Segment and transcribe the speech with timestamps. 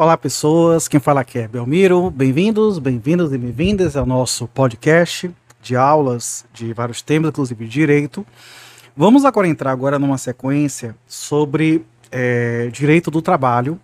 [0.00, 0.86] Olá, pessoas.
[0.86, 2.08] Quem fala aqui é Belmiro.
[2.08, 5.28] Bem-vindos, bem-vindos e bem-vindas ao nosso podcast
[5.60, 8.24] de aulas de vários temas, inclusive direito.
[8.96, 13.76] Vamos agora entrar agora numa sequência sobre é, direito do trabalho,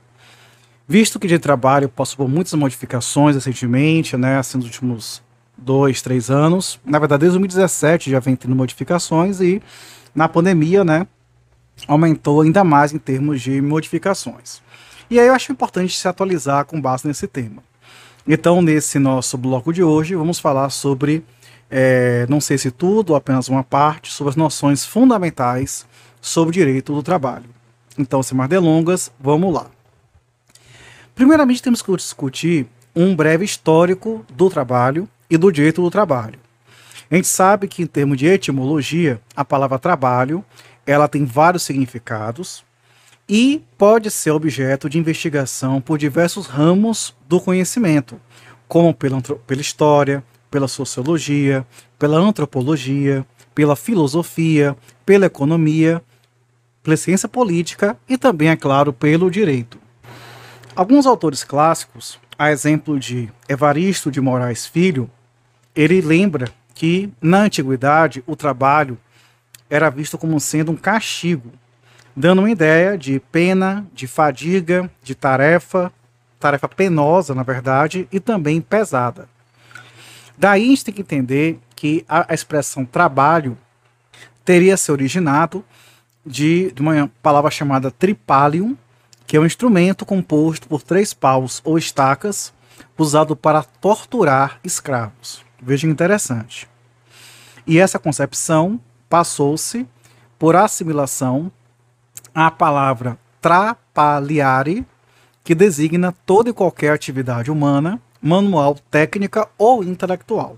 [0.87, 5.21] visto que de trabalho passou por muitas modificações recentemente, né, assim, nos últimos
[5.59, 6.79] dois, três anos.
[6.85, 9.61] Na verdade, desde 2017 já vem tendo modificações e
[10.15, 11.09] na pandemia, né,
[11.89, 14.63] aumentou ainda mais em termos de modificações.
[15.11, 17.63] E aí eu acho importante se atualizar com base nesse tema.
[18.27, 21.25] Então, nesse nosso bloco de hoje, vamos falar sobre,
[21.71, 25.87] é, não sei se tudo, ou apenas uma parte, sobre as noções fundamentais
[26.21, 27.45] sobre o direito do trabalho.
[27.99, 29.67] Então, sem mais delongas, vamos lá.
[31.15, 36.39] Primeiramente, temos que discutir um breve histórico do trabalho e do direito do trabalho.
[37.11, 40.43] A gente sabe que, em termos de etimologia, a palavra trabalho
[40.87, 42.65] ela tem vários significados,
[43.29, 48.21] e pode ser objeto de investigação por diversos ramos do conhecimento,
[48.69, 51.67] como pela, pela história, pela sociologia,
[51.99, 54.77] pela antropologia, pela filosofia,
[55.07, 56.03] pela economia,
[56.83, 59.79] pela ciência política e também, é claro, pelo direito.
[60.77, 65.11] Alguns autores clássicos, a exemplo de Evaristo de Moraes Filho,
[65.75, 68.99] ele lembra que na antiguidade o trabalho
[69.71, 71.51] era visto como sendo um castigo
[72.17, 75.93] dando uma ideia de pena, de fadiga, de tarefa,
[76.39, 79.29] tarefa penosa, na verdade, e também pesada.
[80.37, 83.57] Daí a gente tem que entender que a expressão trabalho
[84.45, 85.65] teria se originado
[86.25, 88.77] de, de uma palavra chamada tripalium,
[89.27, 92.53] que é um instrumento composto por três paus ou estacas
[92.97, 95.45] usado para torturar escravos.
[95.61, 96.69] Veja interessante.
[97.67, 98.79] E essa concepção
[99.09, 99.87] passou-se
[100.39, 101.51] por assimilação
[102.35, 104.87] a palavra trapalhare,
[105.45, 110.57] que designa toda e qualquer atividade humana, manual, técnica ou intelectual.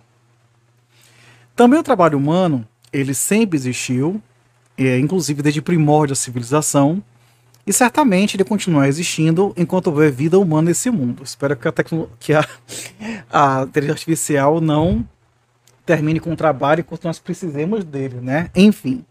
[1.56, 4.22] Também o trabalho humano, ele sempre existiu,
[4.78, 7.02] é, inclusive desde o primórdio da civilização,
[7.66, 11.24] e certamente ele continuará existindo enquanto houver vida humana nesse mundo.
[11.24, 11.72] Espero que a,
[12.20, 12.46] que a,
[13.28, 15.04] a inteligência artificial não
[15.84, 18.50] termine com o trabalho enquanto nós precisemos dele, né?
[18.54, 19.04] Enfim.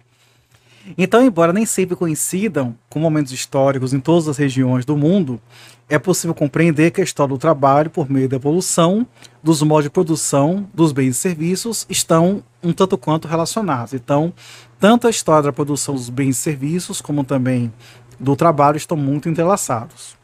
[0.97, 5.41] Então, embora nem sempre coincidam com momentos históricos em todas as regiões do mundo,
[5.89, 9.05] é possível compreender que a história do trabalho, por meio da evolução
[9.41, 13.93] dos modos de produção dos bens e serviços, estão um tanto quanto relacionados.
[13.93, 14.33] Então,
[14.79, 17.73] tanto a história da produção dos bens e serviços, como também
[18.19, 20.15] do trabalho, estão muito entrelaçados.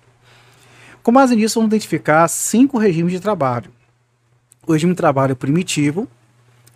[1.04, 3.72] Com base nisso, vamos identificar cinco regimes de trabalho:
[4.66, 6.08] o regime de trabalho primitivo,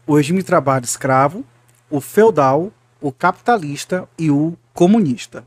[0.07, 1.45] o regime de trabalho escravo,
[1.89, 2.71] o feudal,
[3.07, 5.45] o capitalista e o comunista.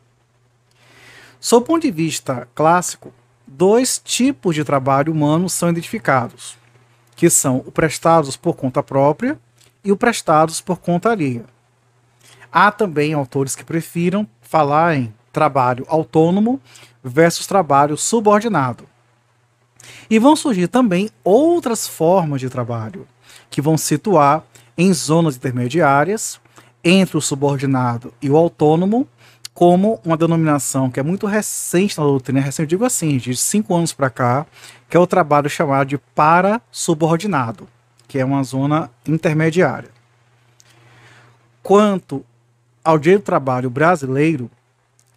[1.40, 3.12] Sob o ponto de vista clássico,
[3.44, 6.56] dois tipos de trabalho humano são identificados,
[7.16, 9.36] que são o prestados por conta própria
[9.82, 11.46] e o prestados por conta alheia.
[12.52, 16.60] Há também autores que prefiram falar em trabalho autônomo
[17.02, 18.88] versus trabalho subordinado.
[20.08, 23.04] E vão surgir também outras formas de trabalho,
[23.50, 24.44] que vão situar
[24.76, 26.40] em zonas intermediárias,
[26.88, 29.06] entre o subordinado e o autônomo
[29.52, 33.74] como uma denominação que é muito recente na doutrina, recente, eu digo assim, de cinco
[33.74, 34.46] anos para cá,
[34.88, 37.68] que é o trabalho chamado de para-subordinado,
[38.06, 39.90] que é uma zona intermediária.
[41.62, 42.24] Quanto
[42.84, 44.48] ao direito do trabalho brasileiro,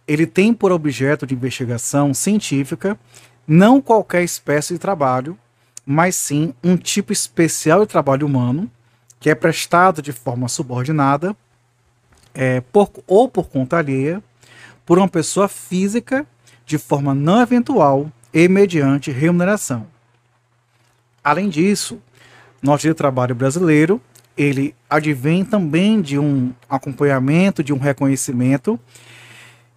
[0.06, 2.98] ele tem por objeto de investigação científica
[3.46, 5.38] não qualquer espécie de trabalho,
[5.86, 8.70] mas sim um tipo especial de trabalho humano,
[9.20, 11.34] que é prestado de forma subordinada
[12.34, 14.22] é, por, ou por conta alheia,
[14.84, 16.26] por uma pessoa física
[16.64, 19.86] de forma não eventual e mediante remuneração.
[21.22, 22.00] Além disso,
[22.62, 24.00] nosso direito trabalho brasileiro
[24.36, 28.78] ele advém também de um acompanhamento, de um reconhecimento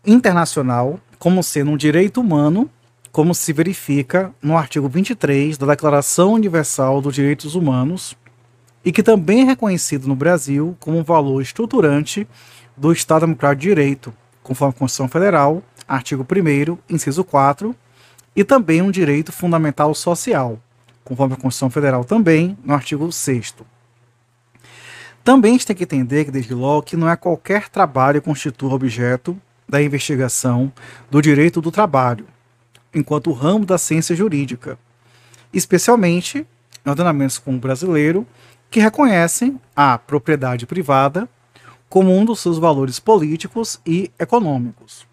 [0.05, 2.69] internacional como sendo um direito humano,
[3.11, 8.15] como se verifica no artigo 23 da Declaração Universal dos Direitos Humanos,
[8.85, 12.27] e que também é reconhecido no Brasil como um valor estruturante
[12.77, 17.75] do Estado Democrático de Direito, conforme a Constituição Federal, artigo 1 inciso 4,
[18.35, 20.59] e também um direito fundamental social,
[21.03, 23.55] conforme a Constituição Federal também, no artigo 6
[25.23, 28.27] Também a gente tem que entender que, desde logo, que não é qualquer trabalho que
[28.27, 29.35] constitua objeto
[29.67, 30.71] da investigação
[31.09, 32.27] do direito do trabalho,
[32.93, 34.77] enquanto ramo da ciência jurídica,
[35.51, 36.45] especialmente
[36.85, 38.27] em ordenamentos como o brasileiro,
[38.75, 41.29] que reconhecem a propriedade privada
[41.87, 45.07] como um dos seus valores políticos e econômicos.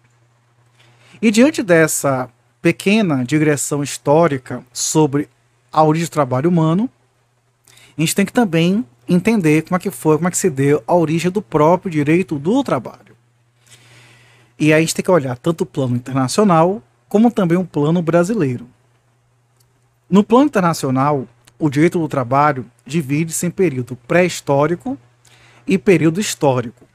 [1.21, 2.29] E diante dessa
[2.61, 5.29] pequena digressão histórica sobre
[5.71, 6.89] a origem do trabalho humano,
[7.97, 10.83] a gente tem que também entender como é que foi, como é que se deu
[10.85, 13.15] a origem do próprio direito do trabalho.
[14.59, 18.01] E aí a gente tem que olhar tanto o plano internacional como também o plano
[18.01, 18.67] brasileiro.
[20.09, 21.25] No plano internacional,
[21.63, 24.97] o direito do trabalho divide-se em período pré-histórico
[25.65, 26.85] e período histórico.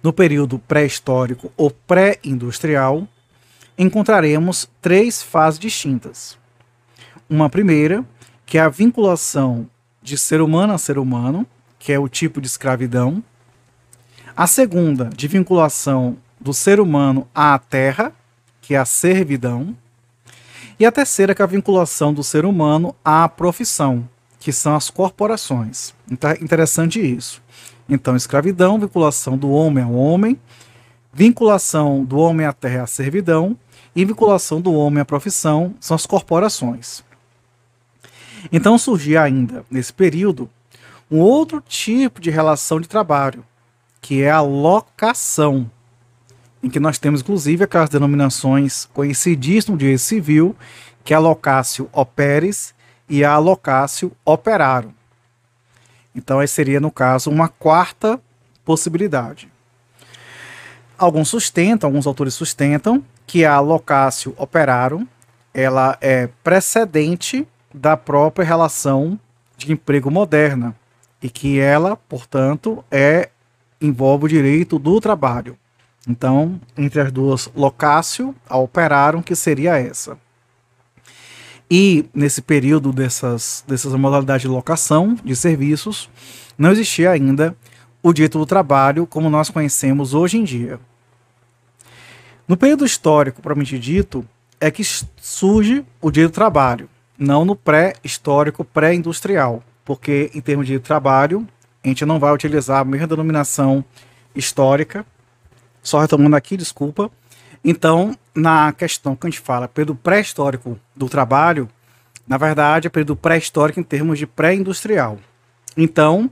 [0.00, 3.08] No período pré-histórico ou pré-industrial,
[3.76, 6.38] encontraremos três fases distintas.
[7.28, 8.04] Uma primeira,
[8.46, 9.68] que é a vinculação
[10.00, 11.44] de ser humano a ser humano,
[11.80, 13.24] que é o tipo de escravidão.
[14.36, 18.12] A segunda, de vinculação do ser humano à terra,
[18.60, 19.76] que é a servidão.
[20.78, 24.08] E a terceira, que é a vinculação do ser humano à profissão,
[24.38, 25.92] que são as corporações.
[26.10, 27.42] Então, é interessante isso.
[27.88, 30.38] Então, escravidão, vinculação do homem ao homem,
[31.12, 33.56] vinculação do homem à terra à servidão
[33.94, 37.02] e vinculação do homem à profissão são as corporações.
[38.52, 40.48] Então surgia ainda, nesse período,
[41.10, 43.44] um outro tipo de relação de trabalho,
[44.00, 45.68] que é a locação,
[46.62, 50.56] em que nós temos inclusive aquelas denominações conhecidíssimas de direito civil,
[51.04, 52.74] que é a locatio operis
[53.08, 54.92] e a locatio operarum.
[56.14, 58.20] Então, aí seria, no caso, uma quarta
[58.64, 59.48] possibilidade.
[60.98, 65.06] Alguns sustentam, alguns autores sustentam, que a locatio operarum
[65.54, 69.18] ela é precedente da própria relação
[69.56, 70.74] de emprego moderna
[71.22, 73.30] e que ela, portanto, é
[73.80, 75.56] envolve o direito do trabalho.
[76.08, 80.16] Então, entre as duas, locatio, a operaram, que seria essa.
[81.70, 86.08] E nesse período dessas, dessas modalidades de locação de serviços,
[86.56, 87.54] não existia ainda
[88.02, 90.80] o direito do trabalho como nós conhecemos hoje em dia.
[92.46, 94.26] No período histórico, propriamente dito,
[94.58, 94.82] é que
[95.20, 96.88] surge o direito do trabalho,
[97.18, 101.46] não no pré-histórico, pré-industrial, porque em termos de trabalho,
[101.84, 103.84] a gente não vai utilizar a mesma denominação
[104.34, 105.04] histórica.
[105.88, 107.10] Só retomando aqui, desculpa.
[107.64, 111.66] Então, na questão que a gente fala período pré-histórico do trabalho,
[112.26, 115.18] na verdade é período pré-histórico em termos de pré-industrial.
[115.78, 116.30] Então,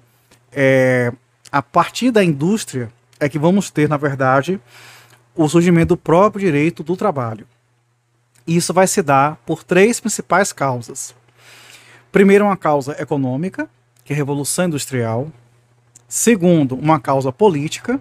[0.52, 1.10] é,
[1.50, 4.60] a partir da indústria é que vamos ter, na verdade,
[5.34, 7.46] o surgimento do próprio direito do trabalho.
[8.46, 11.14] E isso vai se dar por três principais causas.
[12.12, 13.70] Primeiro, uma causa econômica,
[14.04, 15.32] que é a Revolução Industrial.
[16.06, 17.98] Segundo, uma causa política,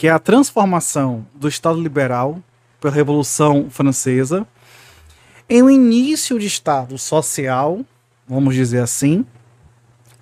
[0.00, 2.42] que é a transformação do Estado liberal
[2.80, 4.46] pela Revolução Francesa
[5.46, 7.84] em um início de Estado social,
[8.26, 9.26] vamos dizer assim,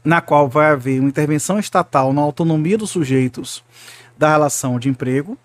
[0.03, 3.63] na qual vai haver uma intervenção estatal na autonomia dos sujeitos
[4.17, 5.39] da relação de emprego,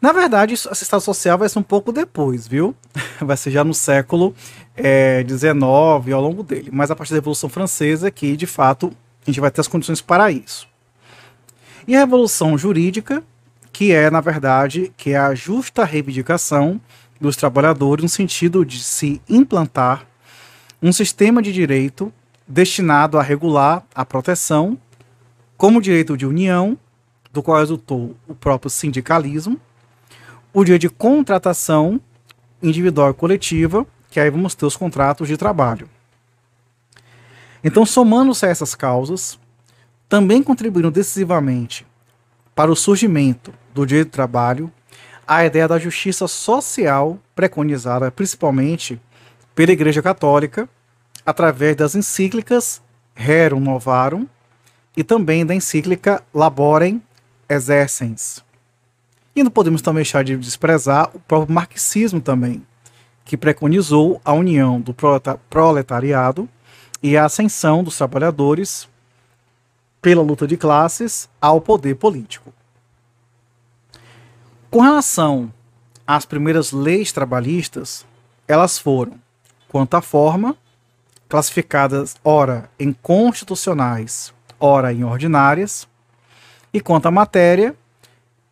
[0.00, 2.72] na verdade, esse estado social vai ser um pouco depois, viu?
[3.18, 4.32] Vai ser já no século
[4.76, 5.42] XIX,
[6.06, 6.70] é, ao longo dele.
[6.72, 8.92] Mas a partir da Revolução Francesa, que de fato
[9.26, 10.68] a gente vai ter as condições para isso.
[11.88, 13.24] E a Revolução Jurídica,
[13.76, 16.80] que é, na verdade, que é a justa reivindicação
[17.20, 20.06] dos trabalhadores no sentido de se implantar
[20.82, 22.10] um sistema de direito
[22.48, 24.78] destinado a regular a proteção,
[25.58, 26.78] como direito de união,
[27.30, 29.60] do qual resultou o próprio sindicalismo,
[30.54, 32.00] o dia de contratação
[32.62, 35.86] individual e coletiva, que aí vamos ter os contratos de trabalho.
[37.62, 39.38] Então, somando-se a essas causas,
[40.08, 41.84] também contribuíram decisivamente
[42.56, 44.72] para o surgimento do direito do trabalho
[45.28, 48.98] a ideia da justiça social preconizada principalmente
[49.54, 50.66] pela Igreja Católica
[51.24, 52.80] através das encíclicas
[53.14, 54.26] Rerum Novarum
[54.96, 57.02] e também da encíclica Laborem
[57.48, 58.42] Exercens.
[59.34, 62.66] E não podemos também deixar de desprezar o próprio marxismo também,
[63.24, 64.94] que preconizou a união do
[65.50, 66.48] proletariado
[67.02, 68.88] e a ascensão dos trabalhadores
[70.06, 72.54] pela luta de classes ao poder político.
[74.70, 75.52] Com relação
[76.06, 78.06] às primeiras leis trabalhistas,
[78.46, 79.14] elas foram,
[79.68, 80.56] quanto à forma,
[81.28, 85.88] classificadas ora em constitucionais, ora em ordinárias,
[86.72, 87.74] e quanto à matéria,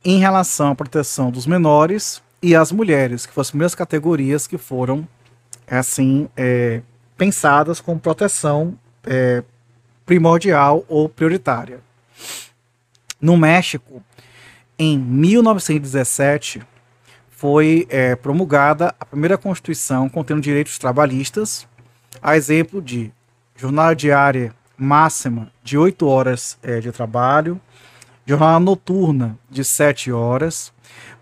[0.05, 4.59] em relação à proteção dos menores e as mulheres, que foram as primeiras categorias que
[4.59, 5.07] foram
[5.69, 6.83] assim é,
[7.17, 9.45] pensadas com proteção é,
[10.05, 11.81] primordial ou prioritária.
[13.21, 14.03] No México,
[14.79, 16.63] em 1917,
[17.31, 21.67] foi é, promulgada a primeira Constituição contendo direitos trabalhistas,
[22.23, 23.13] a exemplo de
[23.57, 27.61] jornada diária máxima de 8 horas é, de trabalho,
[28.27, 30.73] jornada noturna de 7 horas,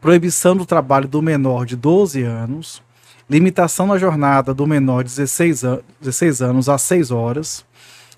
[0.00, 2.82] proibição do trabalho do menor de 12 anos,
[3.28, 7.64] limitação na jornada do menor de 16, an 16 anos a 6 horas,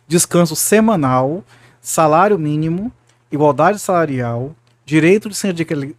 [0.07, 1.45] descanso semanal,
[1.81, 2.93] salário mínimo,
[3.31, 5.37] igualdade salarial, direito de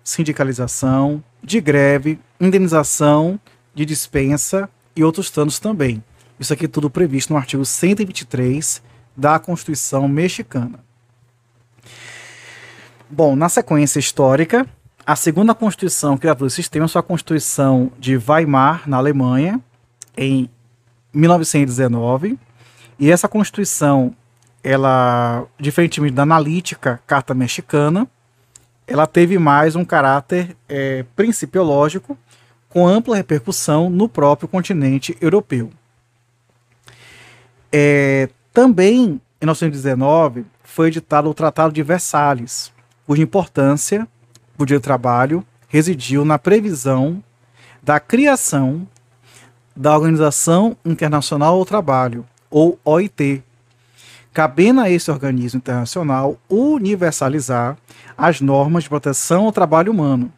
[0.03, 3.39] sindicalização, de greve, indenização,
[3.73, 6.03] de dispensa e outros tantos também.
[6.39, 8.81] Isso aqui tudo previsto no artigo 123
[9.15, 10.79] da Constituição Mexicana.
[13.09, 14.67] Bom, na sequência histórica,
[15.05, 19.61] a segunda Constituição criadora do sistema foi a Constituição de Weimar, na Alemanha,
[20.17, 20.49] em
[21.13, 22.39] 1919.
[22.97, 24.15] E essa Constituição,
[24.63, 28.07] ela, diferentemente da analítica Carta Mexicana,
[28.87, 32.17] ela teve mais um caráter é, principiológico,
[32.69, 35.71] com ampla repercussão no próprio continente europeu.
[37.71, 42.71] É, também, em 1919, foi editado o Tratado de Versalhes,
[43.05, 44.07] cuja importância
[44.57, 47.23] o dia de trabalho residiu na previsão
[47.83, 48.87] da criação
[49.75, 53.43] da Organização Internacional do Trabalho, ou OIT,
[54.33, 57.77] cabendo a esse organismo internacional universalizar
[58.17, 60.31] as normas de proteção ao trabalho humano.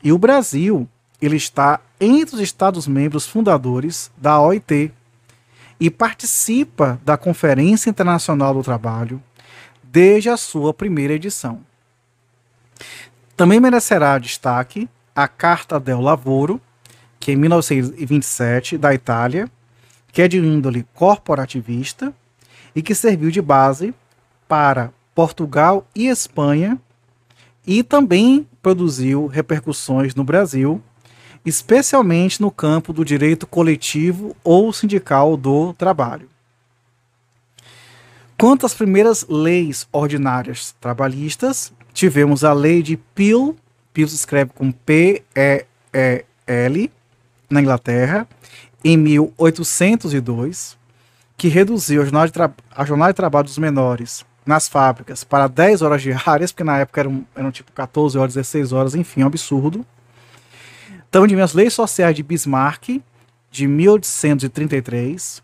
[0.00, 0.88] E o Brasil,
[1.20, 4.92] ele está entre os Estados-membros fundadores da OIT
[5.80, 9.20] e participa da Conferência Internacional do Trabalho
[9.82, 11.62] desde a sua primeira edição.
[13.36, 16.60] Também merecerá destaque a Carta del Lavoro,
[17.18, 19.50] que é em 1927, da Itália,
[20.12, 22.12] que é de índole corporativista
[22.74, 23.94] e que serviu de base
[24.46, 26.80] para Portugal e Espanha
[27.66, 30.82] e também produziu repercussões no Brasil,
[31.44, 36.28] especialmente no campo do direito coletivo ou sindical do trabalho.
[38.38, 43.56] Quanto às primeiras leis ordinárias trabalhistas, tivemos a lei de Peel,
[43.92, 45.28] Peel se escreve com P-E-E-L,
[47.50, 48.28] na Inglaterra,
[48.88, 50.78] em 1802,
[51.36, 56.00] que reduziu a jornada, a jornada de trabalho dos menores nas fábricas para 10 horas
[56.00, 59.84] diárias, porque na época eram, eram tipo 14 horas, 16 horas, enfim, um absurdo.
[61.06, 63.02] Então, tivemos as leis sociais de Bismarck,
[63.50, 65.42] de 1833,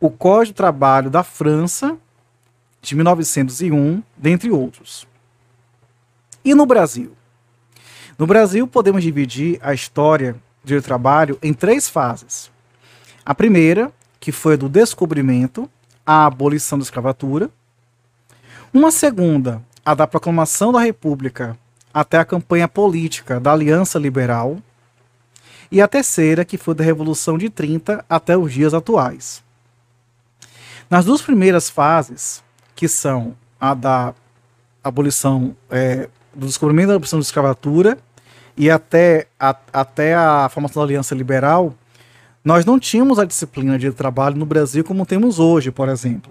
[0.00, 1.96] o Código de Trabalho da França,
[2.82, 5.06] de 1901, dentre outros.
[6.44, 7.12] E no Brasil?
[8.18, 12.52] No Brasil, podemos dividir a história do trabalho em três fases.
[13.24, 13.90] A primeira,
[14.20, 15.68] que foi do descobrimento
[16.04, 17.50] à abolição da escravatura.
[18.72, 21.56] Uma segunda, a da proclamação da República
[21.92, 24.58] até a campanha política da Aliança Liberal.
[25.70, 29.42] E a terceira, que foi da Revolução de 30 até os dias atuais.
[30.90, 32.42] Nas duas primeiras fases,
[32.74, 34.14] que são a da
[34.82, 37.96] abolição é, do descobrimento da opção de escravatura
[38.56, 41.74] e até a, até a formação da Aliança Liberal,
[42.44, 46.30] nós não tínhamos a disciplina de trabalho no Brasil como temos hoje, por exemplo.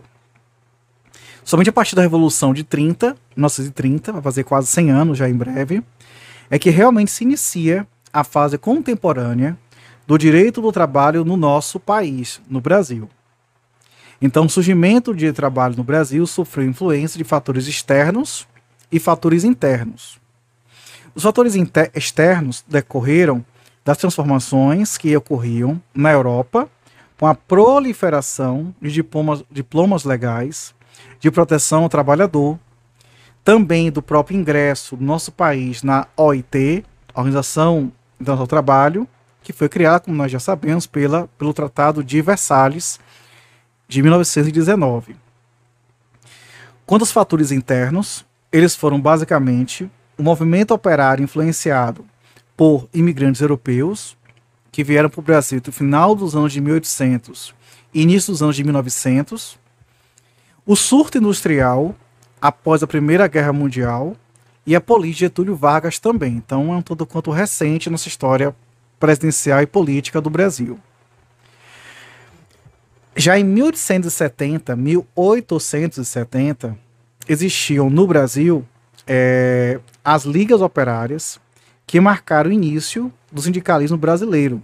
[1.43, 5.33] Somente a partir da Revolução de 30, 1930, vai fazer quase 100 anos já em
[5.33, 5.83] breve,
[6.49, 9.57] é que realmente se inicia a fase contemporânea
[10.05, 13.09] do direito do trabalho no nosso país, no Brasil.
[14.21, 18.47] Então, o surgimento de trabalho no Brasil sofreu influência de fatores externos
[18.91, 20.19] e fatores internos.
[21.15, 21.55] Os fatores
[21.93, 23.43] externos decorreram
[23.83, 26.69] das transformações que ocorriam na Europa
[27.19, 30.73] com a proliferação de diplomas, diplomas legais
[31.19, 32.57] de proteção ao trabalhador,
[33.43, 39.07] também do próprio ingresso do nosso país na OIT, Organização Internacional do Trabalho,
[39.41, 42.99] que foi criada, como nós já sabemos, pela, pelo Tratado de Versalhes
[43.87, 45.15] de 1919.
[46.85, 52.05] Quanto aos fatores internos, eles foram basicamente o movimento operário influenciado
[52.55, 54.17] por imigrantes europeus
[54.71, 57.53] que vieram para o Brasil no final dos anos de 1800
[57.93, 59.57] e início dos anos de 1900,
[60.65, 61.95] o surto industrial
[62.41, 64.15] após a Primeira Guerra Mundial
[64.65, 66.33] e a política de Getúlio Vargas também.
[66.33, 68.55] Então é um todo quanto recente nessa história
[68.99, 70.79] presidencial e política do Brasil.
[73.15, 76.75] Já em 1870, 1870,
[77.27, 78.65] existiam no Brasil
[79.05, 81.39] é, as ligas operárias
[81.93, 84.63] que marcaram o início do sindicalismo brasileiro.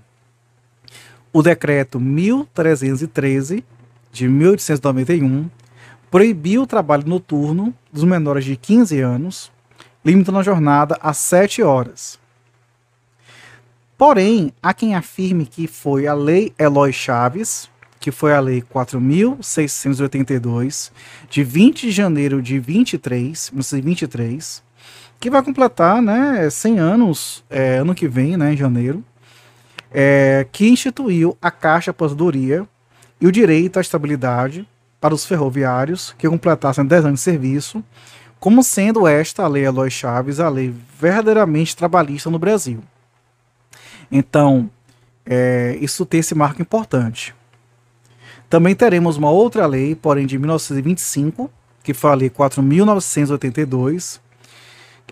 [1.32, 3.64] O decreto 1313
[4.12, 5.48] de 1891
[6.10, 9.52] proibiu o trabalho noturno dos menores de 15 anos,
[10.04, 12.18] limitando a jornada a 7 horas.
[13.96, 17.70] Porém, há quem afirme que foi a Lei Eloy Chaves,
[18.00, 20.92] que foi a Lei 4.682,
[21.30, 24.68] de 20 de janeiro de 23, 1923,
[25.20, 29.04] que vai completar né, 100 anos é, ano que vem, né, em janeiro.
[29.92, 32.68] é, que instituiu a Caixa Aposentadoria
[33.20, 34.68] e o direito à estabilidade
[35.02, 37.84] para os ferroviários que completassem 10 anos de serviço,
[38.40, 42.82] como sendo esta a Lei Aloy Chaves a lei verdadeiramente trabalhista no Brasil.
[44.12, 44.70] Então,
[45.26, 47.36] é, isso tem esse marco importante.
[48.50, 51.52] Também teremos uma outra lei, porém de 1925,
[51.84, 54.20] que foi a Lei 4.982,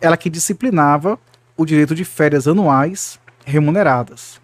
[0.01, 1.19] ela que disciplinava
[1.55, 4.39] o direito de férias anuais remuneradas.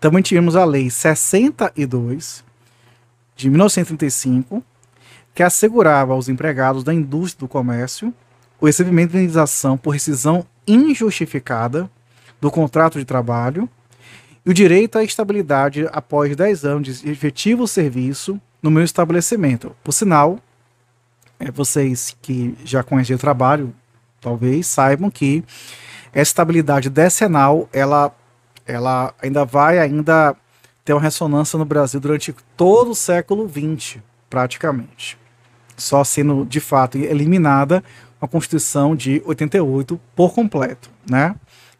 [0.00, 2.44] Também tínhamos a Lei 62,
[3.36, 4.62] de 1935,
[5.34, 8.12] que assegurava aos empregados da indústria do comércio
[8.60, 11.90] o recebimento de indenização por rescisão injustificada
[12.40, 13.68] do contrato de trabalho
[14.44, 19.74] e o direito à estabilidade após 10 anos de efetivo serviço no meu estabelecimento.
[19.82, 20.38] Por sinal,
[21.38, 23.74] é, vocês que já conhecem o trabalho,
[24.22, 25.44] talvez saibam que
[26.12, 28.14] essa estabilidade decenal, ela,
[28.66, 30.34] ela ainda vai ainda
[30.84, 33.98] ter uma ressonância no Brasil durante todo o século XX,
[34.30, 35.18] praticamente.
[35.76, 37.82] Só sendo, de fato, eliminada
[38.20, 41.34] a Constituição de 88 por completo, né?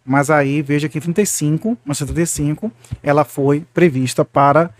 [0.04, 2.72] Mas aí, veja que em 35, 1975,
[3.02, 4.70] ela foi prevista para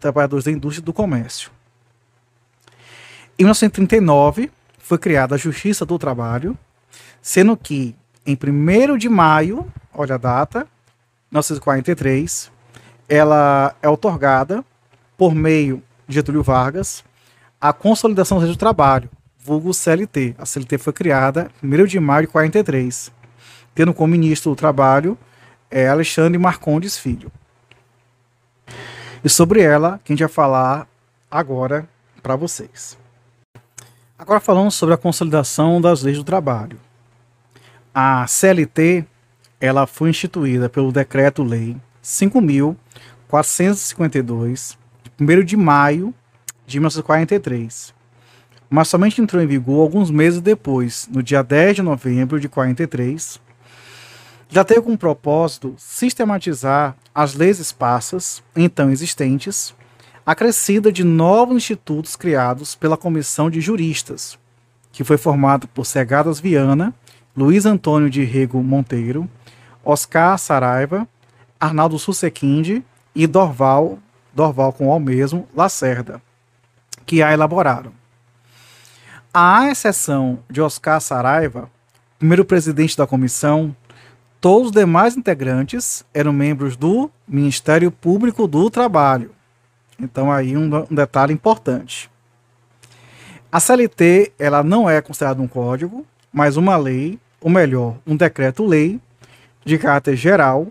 [0.00, 1.50] trabalhadores da indústria do comércio.
[3.38, 4.50] Em 1939,
[4.82, 6.58] foi criada a Justiça do Trabalho,
[7.22, 7.96] sendo que
[8.26, 10.66] em 1 de maio, olha a data,
[11.30, 12.50] 1943,
[13.08, 14.62] ela é otorgada
[15.16, 17.02] por meio de Getúlio Vargas
[17.60, 19.08] a consolidação do trabalho,
[19.38, 20.34] vulgo CLT.
[20.36, 23.12] A CLT foi criada em 1 de maio de 43
[23.74, 25.16] tendo como ministro do Trabalho
[25.70, 27.32] é Alexandre Marcondes Filho.
[29.24, 30.86] E sobre ela, quem vai falar
[31.30, 31.88] agora
[32.22, 32.98] para vocês.
[34.22, 36.78] Agora falamos sobre a consolidação das leis do trabalho.
[37.92, 39.04] A CLT,
[39.60, 46.14] ela foi instituída pelo Decreto-Lei 5.452, de 1 de maio
[46.64, 47.92] de 1943,
[48.70, 53.40] mas somente entrou em vigor alguns meses depois, no dia 10 de novembro de 43,
[54.48, 59.74] já teve como propósito sistematizar as leis esparsas, então existentes,
[60.24, 64.38] acrescida de novos institutos criados pela Comissão de Juristas,
[64.92, 66.94] que foi formada por Segadas Viana,
[67.36, 69.28] Luiz Antônio de Rego Monteiro,
[69.84, 71.08] Oscar Saraiva,
[71.58, 73.98] Arnaldo Susequinde e Dorval,
[74.32, 76.20] Dorval com o mesmo, Lacerda,
[77.04, 77.92] que a elaboraram.
[79.32, 81.70] À exceção de Oscar Saraiva,
[82.18, 83.74] primeiro presidente da comissão,
[84.42, 89.30] Todos os demais integrantes eram membros do Ministério Público do Trabalho.
[90.02, 92.10] Então aí um, um detalhe importante.
[93.50, 99.00] A CLT ela não é considerada um código, mas uma lei, ou melhor, um decreto-lei
[99.64, 100.66] de caráter geral,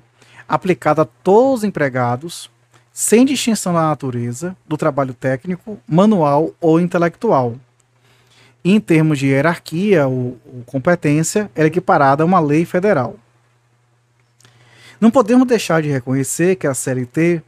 [0.47, 2.51] aplicado a todos os empregados,
[2.91, 7.55] sem distinção da natureza do trabalho técnico, manual ou intelectual.
[8.63, 13.15] E em termos de hierarquia ou, ou competência, ela é equiparada a uma lei federal.
[14.99, 17.41] Não podemos deixar de reconhecer que a CLT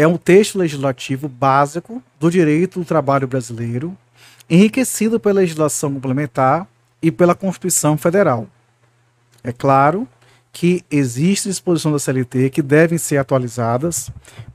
[0.00, 3.94] é um texto legislativo básico do direito do trabalho brasileiro,
[4.48, 6.66] enriquecido pela legislação complementar
[7.02, 8.48] e pela Constituição Federal.
[9.44, 10.08] É claro
[10.50, 14.10] que existem disposições da CLT que devem ser atualizadas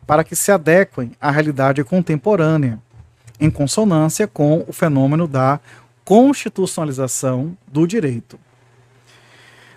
[0.07, 2.79] para que se adequem à realidade contemporânea,
[3.39, 5.59] em consonância com o fenômeno da
[6.03, 8.39] constitucionalização do direito.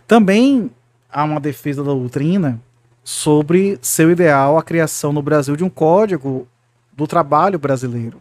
[0.06, 0.70] Também
[1.12, 2.58] há uma defesa da doutrina
[3.08, 6.46] sobre seu ideal a criação no Brasil de um código
[6.92, 8.20] do trabalho brasileiro,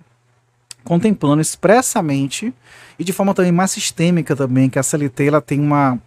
[0.82, 2.54] contemplando expressamente
[2.98, 6.00] e de forma também mais sistêmica também, que a CLT ela tem uma,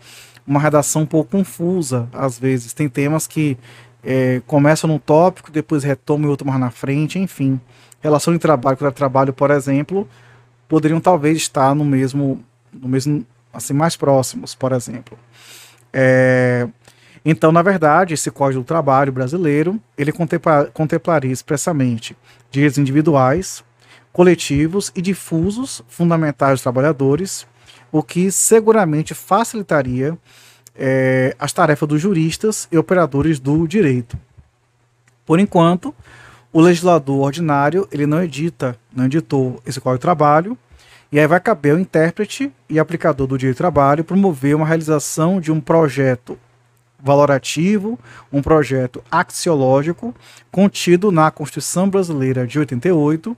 [0.47, 2.73] uma redação um pouco confusa, às vezes.
[2.73, 3.59] Tem temas que
[4.03, 7.61] é, começam num tópico, depois retomam em outro mais na frente, enfim.
[8.01, 10.09] Relação de trabalho com trabalho, por exemplo,
[10.66, 15.19] poderiam talvez estar no mesmo, no mesmo assim, mais próximos, por exemplo.
[15.93, 16.66] É,
[17.24, 22.16] então, na verdade, esse Código do Trabalho brasileiro, ele contempla, contemplaria expressamente
[22.50, 23.62] direitos individuais,
[24.12, 27.46] coletivos e difusos fundamentais dos trabalhadores,
[27.92, 30.16] o que seguramente facilitaria
[30.74, 34.18] é, as tarefas dos juristas e operadores do direito.
[35.26, 35.94] Por enquanto,
[36.52, 40.59] o legislador ordinário ele não edita, não editou esse Código do Trabalho,
[41.12, 45.40] e aí vai caber ao intérprete e aplicador do direito do trabalho promover uma realização
[45.40, 46.38] de um projeto
[47.02, 47.98] valorativo,
[48.32, 50.14] um projeto axiológico
[50.50, 53.36] contido na Constituição Brasileira de 88,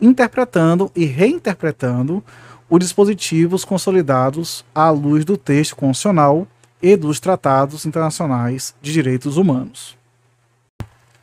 [0.00, 2.22] interpretando e reinterpretando
[2.68, 6.46] os dispositivos consolidados à luz do texto constitucional
[6.82, 9.96] e dos tratados internacionais de direitos humanos.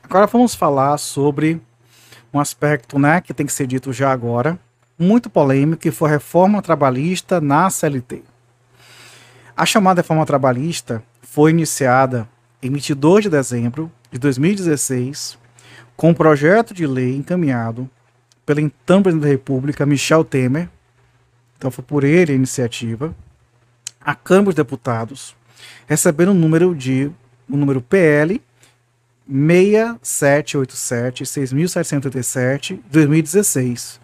[0.03, 1.61] Agora vamos falar sobre
[2.33, 4.57] um aspecto né, que tem que ser dito já agora,
[4.97, 8.23] muito polêmico, que foi a reforma trabalhista na CLT.
[9.61, 12.27] A chamada reforma trabalhista foi iniciada
[12.63, 15.37] em 22 de dezembro de 2016,
[15.95, 17.87] com um projeto de lei encaminhado
[18.43, 20.67] pelo então presidente da República, Michel Temer.
[21.55, 23.13] Então foi por ele a iniciativa.
[24.03, 25.35] A Câmara dos Deputados
[25.85, 27.11] recebendo o número de
[27.47, 28.41] o número PL
[29.27, 34.01] 6787 6787 2016,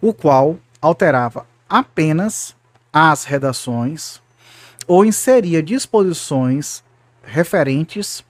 [0.00, 2.56] o qual alterava apenas
[2.90, 4.26] as redações
[4.88, 6.82] ou inseria disposições
[7.22, 8.24] referentes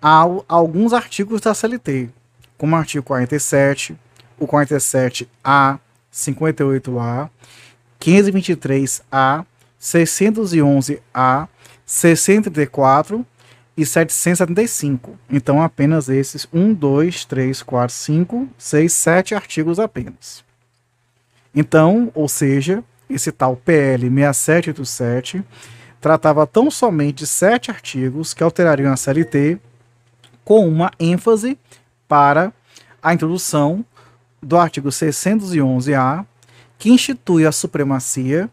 [0.00, 2.08] a, a alguns artigos da CLT,
[2.56, 3.98] como o artigo 47,
[4.38, 5.80] o 47A,
[6.12, 7.28] 58A,
[8.00, 9.44] 523A,
[9.80, 11.48] 611A,
[11.84, 13.26] 634
[13.76, 15.18] e 775.
[15.28, 20.44] Então, apenas esses 1, 2, 3, 4, 5, 6, 7 artigos apenas.
[21.52, 25.44] Então, ou seja, esse tal PL 6787
[26.00, 29.58] tratava tão somente de sete artigos que alterariam a CLT
[30.44, 31.58] com uma ênfase
[32.06, 32.52] para
[33.02, 33.84] a introdução
[34.42, 36.24] do artigo 611-A,
[36.78, 38.48] que institui a supremacia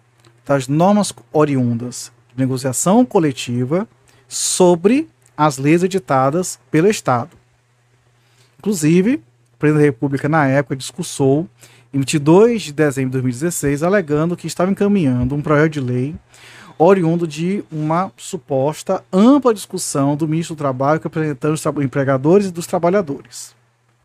[0.46, 3.88] das normas oriundas de negociação coletiva
[4.28, 7.32] sobre as leis editadas pelo Estado.
[8.60, 9.16] Inclusive,
[9.54, 11.48] o presidente da República, na época, discursou
[11.94, 16.16] em 22 de dezembro de 2016, alegando que estava encaminhando um projeto de lei
[16.78, 22.68] oriundo de uma suposta ampla discussão do ministro do Trabalho representando os empregadores e dos
[22.68, 23.56] trabalhadores.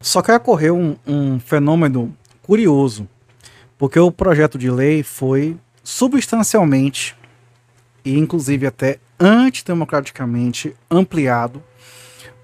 [0.01, 3.09] Só que ocorreu um, um fenômeno curioso,
[3.77, 7.17] porque o projeto de lei foi substancialmente
[8.05, 11.63] e inclusive até antidemocraticamente ampliado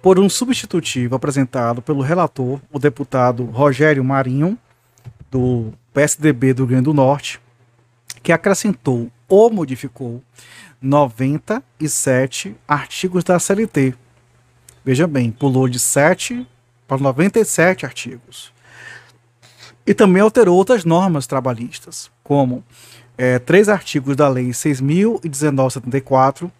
[0.02, 4.56] por um substitutivo apresentado pelo relator, o deputado Rogério Marinho,
[5.30, 7.40] do PSDB do Rio Grande do Norte,
[8.22, 10.22] que acrescentou ou modificou
[10.80, 13.94] 97 artigos da CLT.
[14.84, 16.46] Veja bem, pulou de 7
[16.86, 18.52] para 97 artigos.
[19.86, 22.64] E também alterou outras normas trabalhistas, como
[23.16, 26.50] é, três artigos da Lei 6.019-74,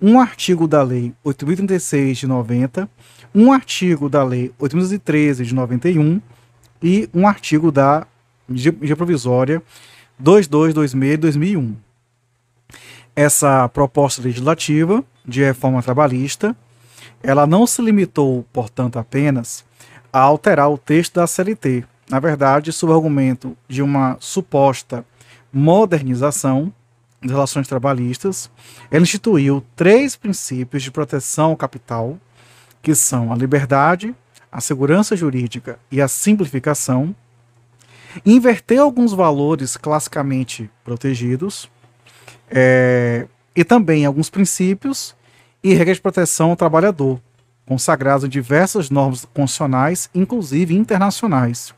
[0.00, 2.88] um artigo da Lei 8.036 de 90,
[3.34, 6.20] um artigo da Lei 8.013 de 91
[6.82, 8.06] e um artigo da
[8.46, 9.62] Medida Provisória
[10.18, 11.76] 2226 de 2001
[13.16, 16.56] essa proposta legislativa de reforma trabalhista,
[17.22, 19.64] ela não se limitou, portanto, apenas
[20.12, 21.84] a alterar o texto da CLT.
[22.08, 25.04] Na verdade, sob o argumento de uma suposta
[25.52, 26.72] modernização
[27.22, 28.50] das relações trabalhistas,
[28.90, 32.18] ela instituiu três princípios de proteção ao capital,
[32.82, 34.14] que são a liberdade,
[34.52, 37.14] a segurança jurídica e a simplificação,
[38.24, 41.68] inverteu alguns valores classicamente protegidos,
[42.50, 45.14] é, e também alguns princípios
[45.62, 47.20] e regras de proteção ao trabalhador,
[47.66, 51.74] consagrados em diversas normas constitucionais, inclusive internacionais,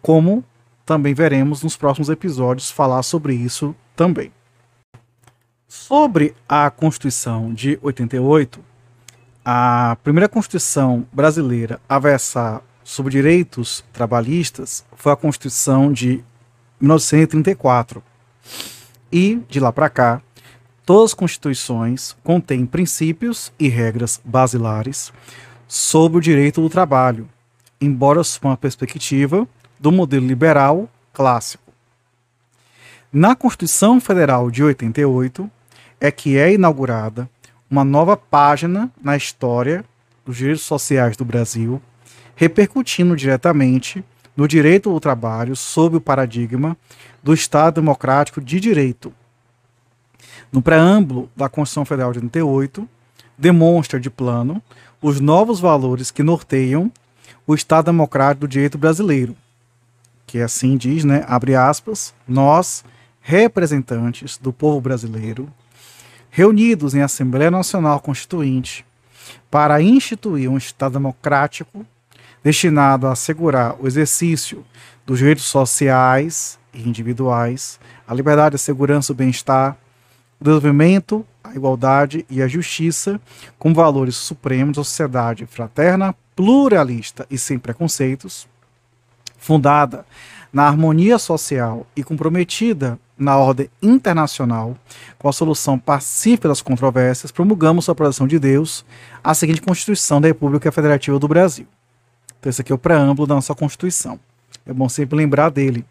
[0.00, 0.44] como
[0.86, 4.30] também veremos nos próximos episódios falar sobre isso também.
[5.66, 8.60] Sobre a Constituição de 88,
[9.44, 16.22] a primeira Constituição brasileira a versar sobre direitos trabalhistas foi a Constituição de
[16.80, 18.02] 1934
[19.14, 20.20] e, de lá para cá,
[20.84, 25.12] todas as constituições contêm princípios e regras basilares
[25.68, 27.28] sobre o direito do trabalho,
[27.80, 29.46] embora sob uma perspectiva
[29.78, 31.62] do modelo liberal clássico.
[33.12, 35.48] Na Constituição Federal de 88
[36.00, 37.30] é que é inaugurada
[37.70, 39.84] uma nova página na história
[40.26, 41.80] dos direitos sociais do Brasil,
[42.34, 44.04] repercutindo diretamente
[44.36, 46.76] no direito ao trabalho sob o paradigma
[47.24, 49.10] do Estado Democrático de Direito.
[50.52, 52.86] No preâmbulo da Constituição Federal de 88,
[53.36, 54.62] demonstra de plano
[55.00, 56.92] os novos valores que norteiam
[57.46, 59.34] o Estado Democrático do Direito brasileiro,
[60.26, 62.84] que assim diz, né, abre aspas, nós,
[63.22, 65.48] representantes do povo brasileiro,
[66.30, 68.84] reunidos em Assembleia Nacional Constituinte,
[69.50, 71.86] para instituir um Estado democrático
[72.42, 74.62] destinado a assegurar o exercício
[75.06, 79.76] dos direitos sociais e individuais, a liberdade, a segurança, o bem-estar,
[80.40, 83.20] o desenvolvimento, a igualdade e a justiça
[83.58, 88.48] como valores supremos da sociedade fraterna, pluralista e sem preconceitos,
[89.38, 90.04] fundada
[90.52, 94.76] na harmonia social e comprometida na ordem internacional
[95.18, 98.84] com a solução pacífica das controvérsias, promulgamos a proteção de Deus
[99.22, 101.66] a seguinte Constituição da República Federativa do Brasil.
[102.38, 104.18] Então, esse aqui é o preâmbulo da nossa Constituição.
[104.66, 105.84] É bom sempre lembrar dele.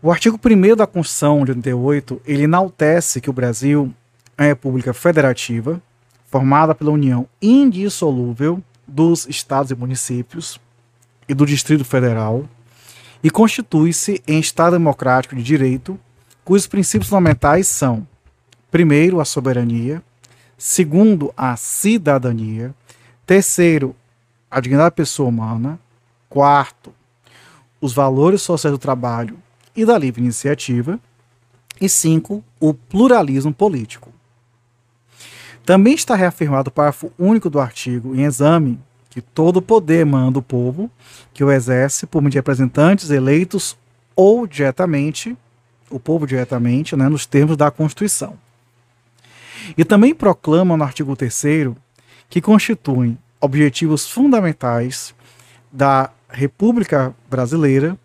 [0.00, 3.92] O artigo 1 da Constituição de 88, ele enaltece que o Brasil
[4.36, 5.82] é república federativa,
[6.26, 10.60] formada pela união indissolúvel dos estados e municípios
[11.28, 12.48] e do Distrito Federal,
[13.24, 15.98] e constitui-se em Estado democrático de direito,
[16.44, 18.06] cujos princípios fundamentais são:
[18.70, 20.00] primeiro, a soberania,
[20.56, 22.72] segundo, a cidadania,
[23.26, 23.96] terceiro,
[24.48, 25.76] a dignidade da pessoa humana,
[26.28, 26.94] quarto,
[27.80, 29.36] os valores sociais do trabalho
[29.78, 30.98] e da livre iniciativa.
[31.80, 34.12] E cinco, o pluralismo político.
[35.64, 40.42] Também está reafirmado o parágrafo único do artigo em exame que todo poder manda o
[40.42, 40.90] povo,
[41.32, 43.76] que o exerce por meio de representantes eleitos
[44.16, 45.36] ou diretamente,
[45.88, 48.36] o povo diretamente, né, nos termos da Constituição.
[49.76, 51.70] E também proclama no artigo 3
[52.28, 55.14] que constituem objetivos fundamentais
[55.70, 57.96] da República Brasileira,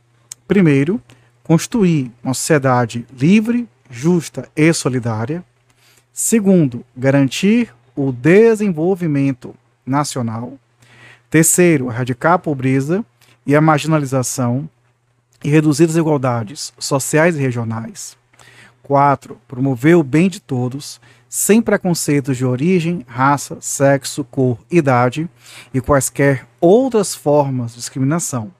[0.48, 1.02] primeiro,
[1.44, 5.44] construir uma sociedade livre, justa e solidária.
[6.12, 9.54] Segundo, garantir o desenvolvimento
[9.86, 10.58] nacional.
[11.30, 13.06] Terceiro, erradicar a pobreza
[13.46, 14.70] e a marginalização
[15.44, 18.18] e reduzir desigualdades sociais e regionais.
[18.82, 25.28] Quatro, promover o bem de todos, sem preconceitos de origem, raça, sexo, cor, idade
[25.74, 28.52] e quaisquer outras formas de discriminação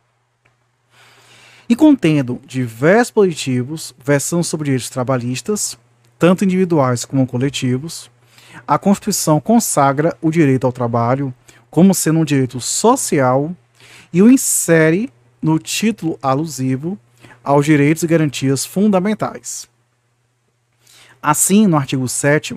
[1.68, 5.78] e contendo diversos positivos, versão sobre direitos trabalhistas,
[6.20, 8.12] tanto individuais como coletivos,
[8.68, 11.34] a Constituição consagra o direito ao trabalho
[11.70, 13.56] como sendo um direito social
[14.12, 16.98] e o insere no título alusivo
[17.44, 19.68] aos direitos e garantias fundamentais.
[21.22, 22.56] Assim, no artigo 7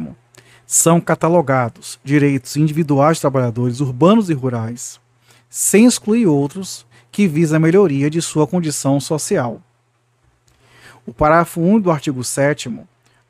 [0.66, 5.00] são catalogados direitos individuais de trabalhadores urbanos e rurais,
[5.48, 6.84] sem excluir outros
[7.16, 9.62] que visa a melhoria de sua condição social.
[11.06, 12.70] O parágrafo 1 do artigo 7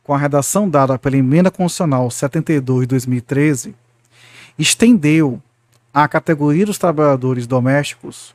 [0.02, 3.76] com a redação dada pela Emenda Constitucional 72 de 2013,
[4.58, 5.40] estendeu
[5.94, 8.34] à categoria dos trabalhadores domésticos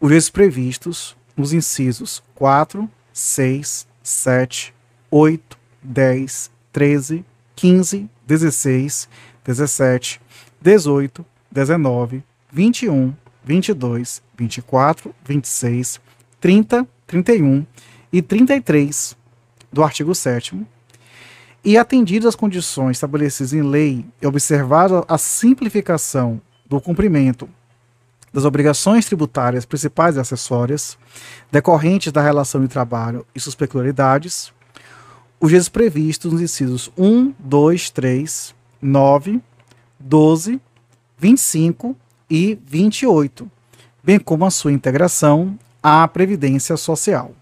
[0.00, 4.74] os direitos previstos nos incisos 4, 6, 7,
[5.10, 9.08] 8, 10, 13, 15, 16,
[9.44, 10.20] 17,
[10.62, 16.00] 18, 19, 21, 22, 24, 26,
[16.40, 17.66] 30, 31
[18.12, 19.16] e 33
[19.72, 20.66] do artigo 7
[21.64, 27.48] e atendidas as condições estabelecidas em lei e observada a simplificação do cumprimento
[28.32, 30.98] das obrigações tributárias principais e acessórias
[31.50, 34.52] decorrentes da relação de trabalho e suas peculiaridades,
[35.40, 39.40] os dias previstos nos incisos 1, 2, 3, 9,
[39.98, 40.60] 12,
[41.18, 41.96] 25
[42.28, 43.50] e 28,
[44.06, 47.32] bem como a sua integração à Previdência Social.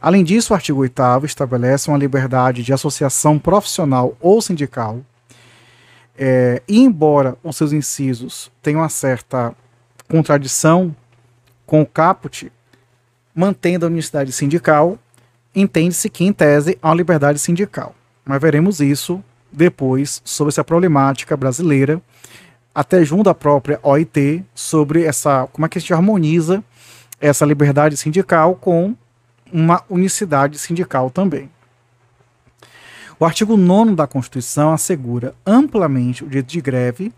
[0.00, 5.00] Além disso, o artigo 8 estabelece uma liberdade de associação profissional ou sindical,
[6.16, 9.54] é, e embora os seus incisos tenham uma certa
[10.08, 10.96] contradição
[11.66, 12.50] com o caput,
[13.34, 14.98] mantendo a unicidade sindical,
[15.54, 17.94] entende-se que, em tese, há uma liberdade sindical.
[18.24, 22.00] Mas veremos isso depois sobre essa problemática brasileira
[22.78, 26.62] até junto à própria OIT, sobre essa como é que a gente harmoniza
[27.20, 28.94] essa liberdade sindical com
[29.52, 31.50] uma unicidade sindical também.
[33.18, 37.12] O artigo 9 da Constituição assegura amplamente o direito de greve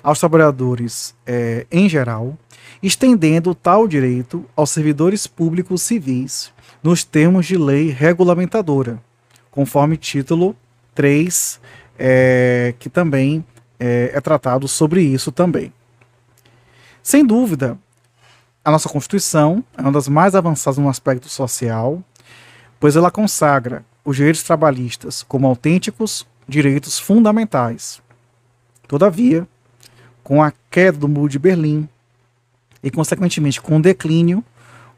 [0.00, 2.38] aos trabalhadores é, em geral,
[2.80, 6.52] estendendo tal direito aos servidores públicos civis
[6.84, 9.02] nos termos de lei regulamentadora,
[9.50, 10.54] conforme título
[10.94, 11.60] 3,
[11.98, 13.44] é, que também
[13.80, 15.72] é, é tratado sobre isso também.
[17.02, 17.78] Sem dúvida,
[18.62, 22.04] a nossa Constituição é uma das mais avançadas no aspecto social,
[22.78, 28.02] pois ela consagra os direitos trabalhistas como autênticos direitos fundamentais.
[28.86, 29.48] Todavia,
[30.22, 31.88] com a queda do Muro de Berlim
[32.82, 34.44] e, consequentemente, com o declínio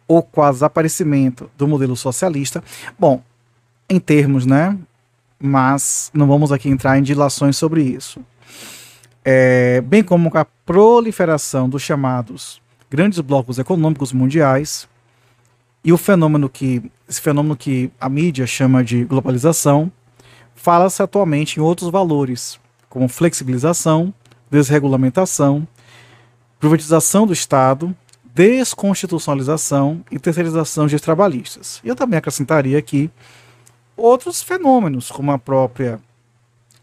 [0.09, 2.65] ou quase desaparecimento do modelo socialista,
[2.99, 3.23] bom,
[3.89, 4.77] em termos, né?
[5.39, 8.21] Mas não vamos aqui entrar em dilações sobre isso
[9.25, 14.89] é, bem como a proliferação dos chamados grandes blocos econômicos mundiais
[15.85, 19.91] e o fenômeno que esse fenômeno que a mídia chama de globalização
[20.55, 24.13] fala-se atualmente em outros valores como flexibilização,
[24.51, 25.67] desregulamentação,
[26.61, 27.97] privatização do Estado,
[28.35, 31.81] desconstitucionalização e terceirização de trabalhistas.
[31.85, 33.11] Eu também acrescentaria aqui
[33.97, 36.01] outros fenômenos como a própria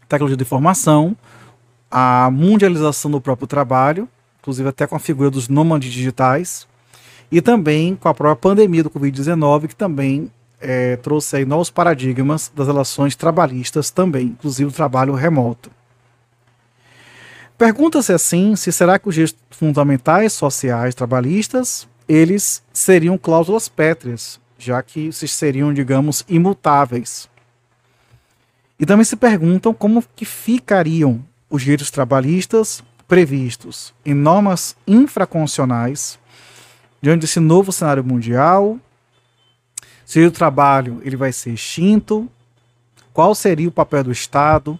[0.08, 1.16] tecnologia de informação,
[1.90, 4.08] a mundialização do próprio trabalho,
[4.40, 6.66] inclusive até com a figura dos nômades digitais,
[7.30, 12.50] e também com a própria pandemia do Covid-19, que também é, trouxe aí novos paradigmas
[12.54, 15.70] das relações trabalhistas também, inclusive o trabalho remoto.
[17.56, 24.82] Pergunta-se assim, se será que os direitos fundamentais sociais trabalhistas, eles seriam cláusulas pétreas, já
[24.82, 27.28] que seriam, digamos, imutáveis.
[28.78, 36.16] E também se perguntam como que ficariam os direitos trabalhistas previstos em normas infraconstitucionais
[37.02, 38.78] diante desse novo cenário mundial.
[40.06, 42.30] Se o trabalho ele vai ser extinto,
[43.12, 44.78] qual seria o papel do Estado,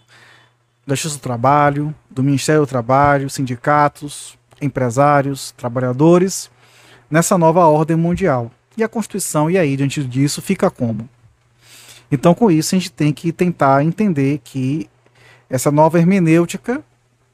[0.86, 6.50] da Justiça do Trabalho, do Ministério do Trabalho, sindicatos, empresários, trabalhadores
[7.10, 8.50] nessa nova ordem mundial.
[8.76, 11.08] E a Constituição, e aí, diante disso, fica como?
[12.10, 14.88] Então, com isso, a gente tem que tentar entender que
[15.50, 16.82] essa nova hermenêutica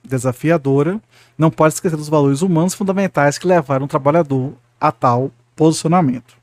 [0.03, 1.01] desafiadora
[1.37, 6.35] não pode esquecer dos valores humanos fundamentais que levaram o trabalhador a tal posicionamento.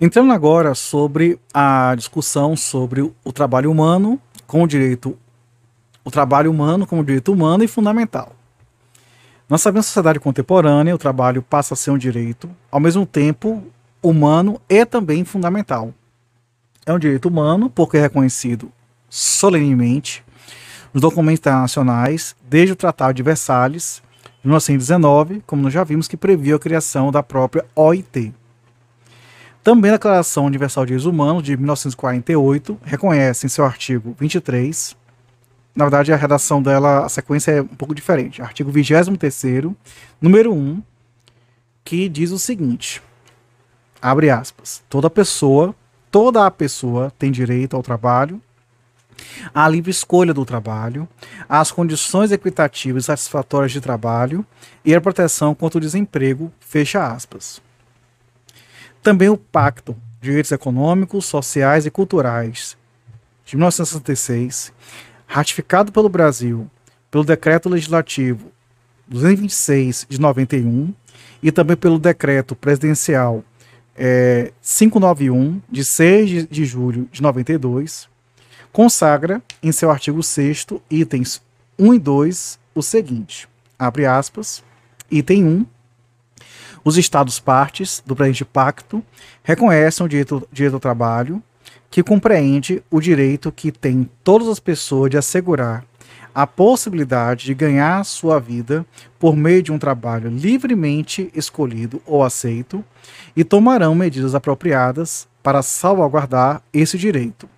[0.00, 5.16] Entrando agora sobre a discussão sobre o trabalho humano com o direito,
[6.04, 8.32] o trabalho humano como direito humano e fundamental.
[9.48, 13.06] Nós sabemos que na sociedade contemporânea o trabalho passa a ser um direito, ao mesmo
[13.06, 13.62] tempo
[14.02, 15.94] humano e também fundamental.
[16.84, 18.72] É um direito humano porque é reconhecido
[19.08, 20.24] solenemente
[20.92, 24.02] nos documentos internacionais, desde o Tratado de Versalhes,
[24.42, 28.34] de 1919, como nós já vimos, que previu a criação da própria OIT.
[29.62, 34.96] Também a Declaração Universal de Direitos Humanos, de 1948, reconhece em seu artigo 23,
[35.74, 39.70] na verdade a redação dela, a sequência é um pouco diferente, artigo 23
[40.20, 40.82] número 1,
[41.84, 43.00] que diz o seguinte,
[44.00, 45.74] abre aspas, toda pessoa,
[46.10, 48.42] toda a pessoa tem direito ao trabalho,
[49.54, 51.08] a livre escolha do trabalho,
[51.48, 54.44] as condições equitativas e satisfatórias de trabalho
[54.84, 57.60] e a proteção contra o desemprego, fecha aspas.
[59.02, 62.76] Também o Pacto de Direitos Econômicos, Sociais e Culturais
[63.44, 64.72] de 1966,
[65.26, 66.70] ratificado pelo Brasil
[67.12, 68.50] pelo Decreto Legislativo
[69.06, 70.94] 226 de 91
[71.42, 73.44] e também pelo Decreto Presidencial
[73.94, 78.08] é, 591 de 6 de, de julho de 92,
[78.72, 81.42] consagra em seu artigo 6 itens
[81.78, 84.62] 1 e 2 o seguinte: abre aspas,
[85.10, 85.66] item 1.
[86.84, 89.04] Os Estados partes do presente pacto
[89.44, 91.42] reconhecem o direito, direito ao trabalho,
[91.90, 95.84] que compreende o direito que têm todas as pessoas de assegurar
[96.34, 98.86] a possibilidade de ganhar sua vida
[99.18, 102.82] por meio de um trabalho livremente escolhido ou aceito
[103.36, 107.48] e tomarão medidas apropriadas para salvaguardar esse direito.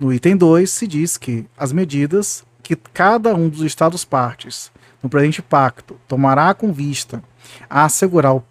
[0.00, 5.10] No item 2 se diz que as medidas que cada um dos Estados partes no
[5.10, 7.22] presente pacto tomará com vista
[7.68, 8.42] a assegurar o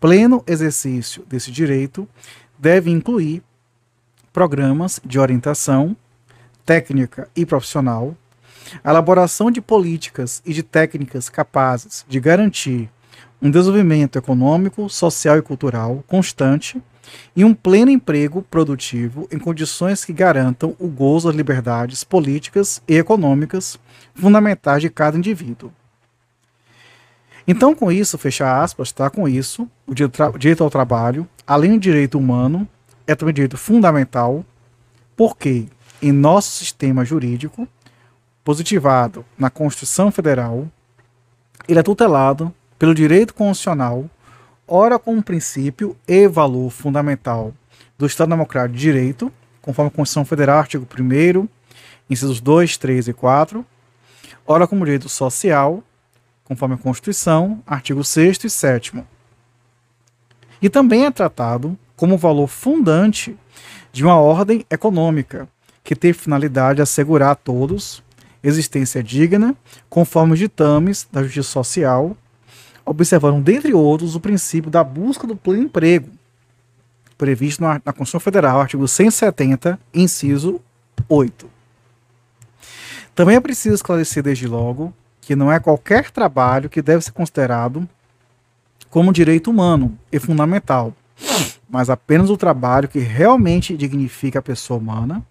[0.00, 2.08] pleno exercício desse direito
[2.58, 3.44] devem incluir
[4.32, 5.96] programas de orientação
[6.66, 8.16] técnica e profissional,
[8.82, 12.90] a elaboração de políticas e de técnicas capazes de garantir
[13.40, 16.82] um desenvolvimento econômico, social e cultural constante
[17.34, 22.96] e um pleno emprego produtivo em condições que garantam o gozo das liberdades políticas e
[22.96, 23.78] econômicas
[24.14, 25.72] fundamentais de cada indivíduo.
[27.46, 29.08] Então, com isso, fechar aspas, tá?
[29.08, 32.68] Com isso, o direito ao trabalho, além do direito humano,
[33.06, 34.44] é também direito fundamental,
[35.16, 35.66] porque
[36.02, 37.66] em nosso sistema jurídico,
[38.44, 40.68] positivado na Constituição Federal,
[41.66, 44.08] ele é tutelado pelo direito constitucional
[44.68, 47.54] ora como princípio e valor fundamental
[47.96, 51.48] do Estado Democrático de Direito, conforme a Constituição Federal, artigo 1
[52.08, 53.64] incisos 2, 3 e 4,
[54.46, 55.82] ora como direito social,
[56.44, 59.04] conforme a Constituição, artigo 6 e 7.
[60.60, 63.36] E também é tratado como valor fundante
[63.92, 65.48] de uma ordem econômica,
[65.82, 68.02] que tem finalidade de assegurar a todos
[68.42, 69.56] existência digna,
[69.88, 72.16] conforme os ditames da justiça social
[72.88, 76.08] observaram, dentre outros, o princípio da busca do pleno emprego,
[77.16, 80.60] previsto na, na Constituição Federal, artigo 170, inciso
[81.08, 81.48] 8.
[83.14, 87.86] Também é preciso esclarecer desde logo que não é qualquer trabalho que deve ser considerado
[88.88, 90.94] como direito humano e fundamental,
[91.68, 95.22] mas apenas o trabalho que realmente dignifica a pessoa humana.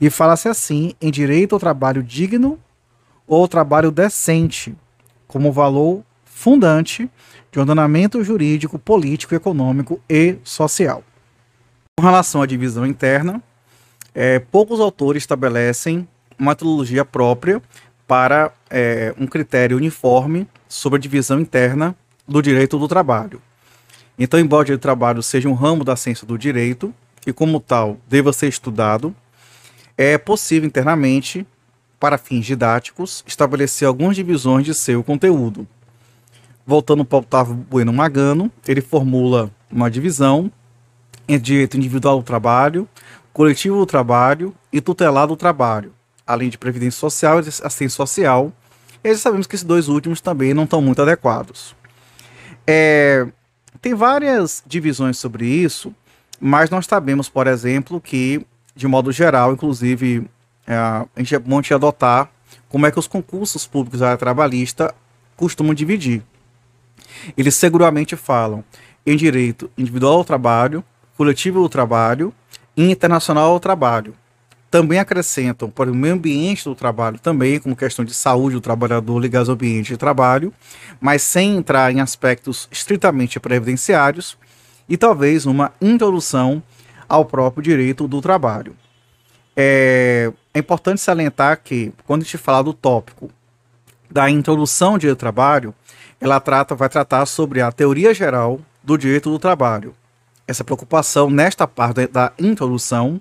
[0.00, 2.58] E fala-se assim em direito ao trabalho digno
[3.26, 4.74] ou trabalho decente,
[5.26, 6.02] como valor
[6.38, 7.10] fundante
[7.50, 11.02] de ordenamento jurídico, político, econômico e social.
[11.98, 13.42] Com relação à divisão interna,
[14.14, 16.06] é, poucos autores estabelecem
[16.38, 17.60] uma metodologia própria
[18.06, 21.92] para é, um critério uniforme sobre a divisão interna
[22.26, 23.42] do direito do trabalho.
[24.16, 26.94] Então, embora o direito do trabalho seja um ramo da ciência do direito
[27.26, 29.12] e, como tal, deva ser estudado,
[29.96, 31.44] é possível internamente,
[31.98, 35.66] para fins didáticos, estabelecer algumas divisões de seu conteúdo.
[36.68, 40.52] Voltando para Otávio Bueno Magano, ele formula uma divisão
[41.26, 42.86] entre direito individual do trabalho,
[43.32, 45.94] coletivo do trabalho e tutelado do trabalho,
[46.26, 48.52] além de previdência social e assistência social.
[49.02, 51.74] E já sabemos que esses dois últimos também não estão muito adequados.
[52.66, 53.26] É,
[53.80, 55.94] tem várias divisões sobre isso,
[56.38, 58.44] mas nós sabemos, por exemplo, que,
[58.76, 60.28] de modo geral, inclusive,
[60.66, 62.30] é, a gente é bom adotar
[62.68, 64.94] como é que os concursos públicos da área trabalhista
[65.34, 66.22] costumam dividir.
[67.36, 68.64] Eles seguramente falam
[69.06, 70.84] em direito individual ao trabalho,
[71.16, 72.32] coletivo ao trabalho
[72.76, 74.14] e internacional ao trabalho.
[74.70, 79.18] Também acrescentam para o meio ambiente do trabalho, também como questão de saúde do trabalhador
[79.18, 80.52] ligado ao ambiente de trabalho,
[81.00, 84.36] mas sem entrar em aspectos estritamente previdenciários
[84.86, 86.62] e talvez uma introdução
[87.08, 88.76] ao próprio direito do trabalho.
[89.56, 93.30] É, é importante salientar que, quando a gente fala do tópico
[94.10, 95.74] da introdução do trabalho,
[96.20, 99.94] ela trata, vai tratar sobre a teoria geral do direito do trabalho.
[100.46, 103.20] Essa preocupação nesta parte da introdução,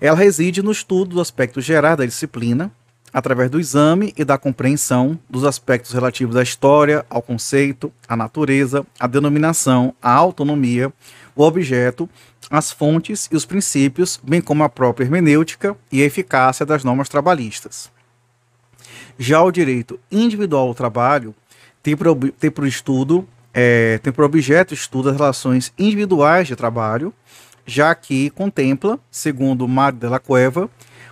[0.00, 2.70] ela reside no estudo dos aspectos gerais da disciplina,
[3.12, 8.86] através do exame e da compreensão dos aspectos relativos à história, ao conceito, à natureza,
[8.98, 10.92] à denominação, à autonomia,
[11.34, 12.08] o objeto,
[12.50, 17.08] as fontes e os princípios, bem como a própria hermenêutica e a eficácia das normas
[17.08, 17.90] trabalhistas.
[19.18, 21.34] Já o direito individual ao trabalho
[21.82, 27.12] tem por, tem por estudo, é, tem por objeto estudo as relações individuais de trabalho,
[27.66, 30.70] já que contempla, segundo Mário de la Cueva,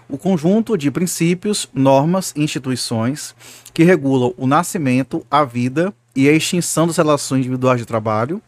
[0.09, 3.35] o conjunto de princípios, normas e instituições
[3.73, 8.43] que regulam o nascimento, a vida e a extinção das relações individuais de trabalho,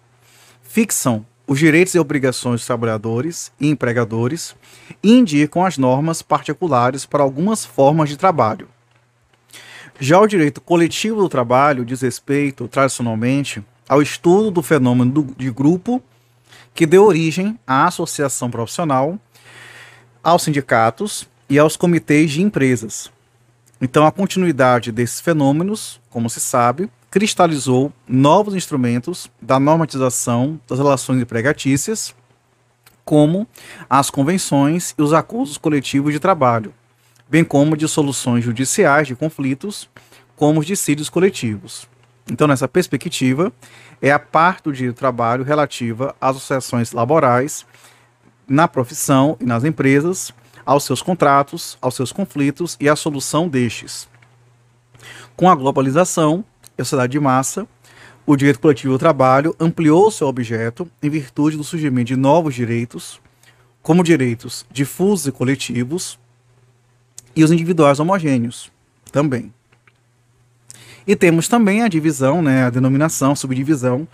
[0.63, 4.57] fixam os direitos e obrigações dos trabalhadores e empregadores
[5.03, 8.69] e indicam as normas particulares para algumas formas de trabalho.
[10.01, 15.51] Já o direito coletivo do trabalho diz respeito, tradicionalmente, ao estudo do fenômeno do, de
[15.51, 16.03] grupo
[16.75, 19.19] que deu origem à associação profissional,
[20.23, 23.11] aos sindicatos e aos comitês de empresas.
[23.81, 31.21] Então, a continuidade desses fenômenos, como se sabe, cristalizou novos instrumentos da normatização das relações
[31.21, 32.15] empregatícias,
[33.05, 33.47] como
[33.91, 36.73] as convenções e os acordos coletivos de trabalho,
[37.33, 39.89] bem como de soluções judiciais de conflitos,
[40.37, 41.89] como os dissídios coletivos.
[42.31, 43.51] Então, nessa perspectiva,
[44.03, 47.65] é a parte do direito do trabalho relativa às associações laborais
[48.47, 50.31] na profissão e nas empresas,
[50.63, 54.07] aos seus contratos, aos seus conflitos e à solução destes.
[55.35, 56.45] Com a globalização
[56.77, 57.67] e a sociedade de massa,
[58.27, 63.23] o direito coletivo do trabalho ampliou seu objeto em virtude do surgimento de novos direitos,
[63.81, 66.21] como direitos difusos e coletivos,
[67.35, 68.71] e os individuais homogêneos
[69.11, 69.53] também.
[71.07, 74.07] E temos também a divisão, né, a denominação, subdivisão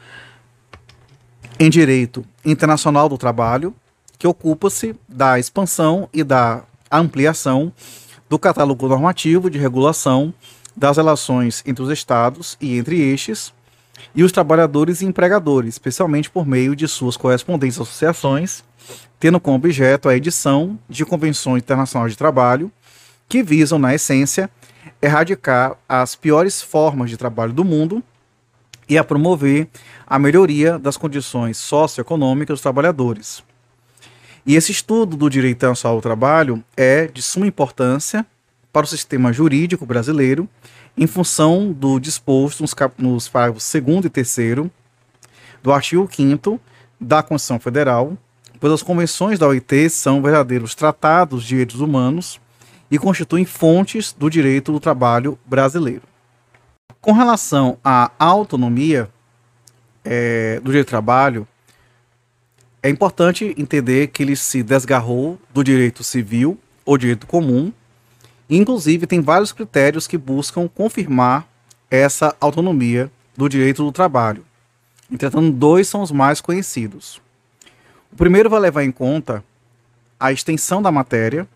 [1.59, 3.75] em direito internacional do trabalho,
[4.19, 7.73] que ocupa-se da expansão e da ampliação
[8.29, 10.33] do catálogo normativo de regulação
[10.77, 13.53] das relações entre os estados e entre estes
[14.15, 18.65] e os trabalhadores e empregadores, especialmente por meio de suas correspondentes associações,
[19.19, 22.71] tendo como objeto a edição de convenções internacionais de trabalho
[23.29, 24.51] que visam, na essência,
[25.03, 28.03] erradicar as piores formas de trabalho do mundo
[28.89, 29.69] e a promover
[30.07, 33.43] a melhoria das condições socioeconômicas dos trabalhadores.
[34.47, 38.25] E esse estudo do direito ao trabalho é de suma importância
[38.73, 40.49] para o sistema jurídico brasileiro,
[40.97, 44.71] em função do disposto nos, nos parágrafos 2 e 3
[45.63, 46.59] do artigo 5
[47.01, 48.17] da Constituição Federal,
[48.59, 52.41] pois as convenções da OIT são verdadeiros tratados de direitos humanos
[52.91, 56.03] e constituem fontes do direito do trabalho brasileiro.
[57.01, 59.09] Com relação à autonomia
[60.05, 61.47] é, do direito do trabalho,
[62.83, 67.73] é importante entender que ele se desgarrou do direito civil ou direito comum.
[68.49, 71.47] Inclusive, tem vários critérios que buscam confirmar
[71.91, 74.45] essa autonomia do direito do trabalho.
[75.11, 77.21] Entretanto, dois são os mais conhecidos.
[78.13, 79.45] O primeiro vai levar em conta
[80.19, 81.47] a extensão da matéria,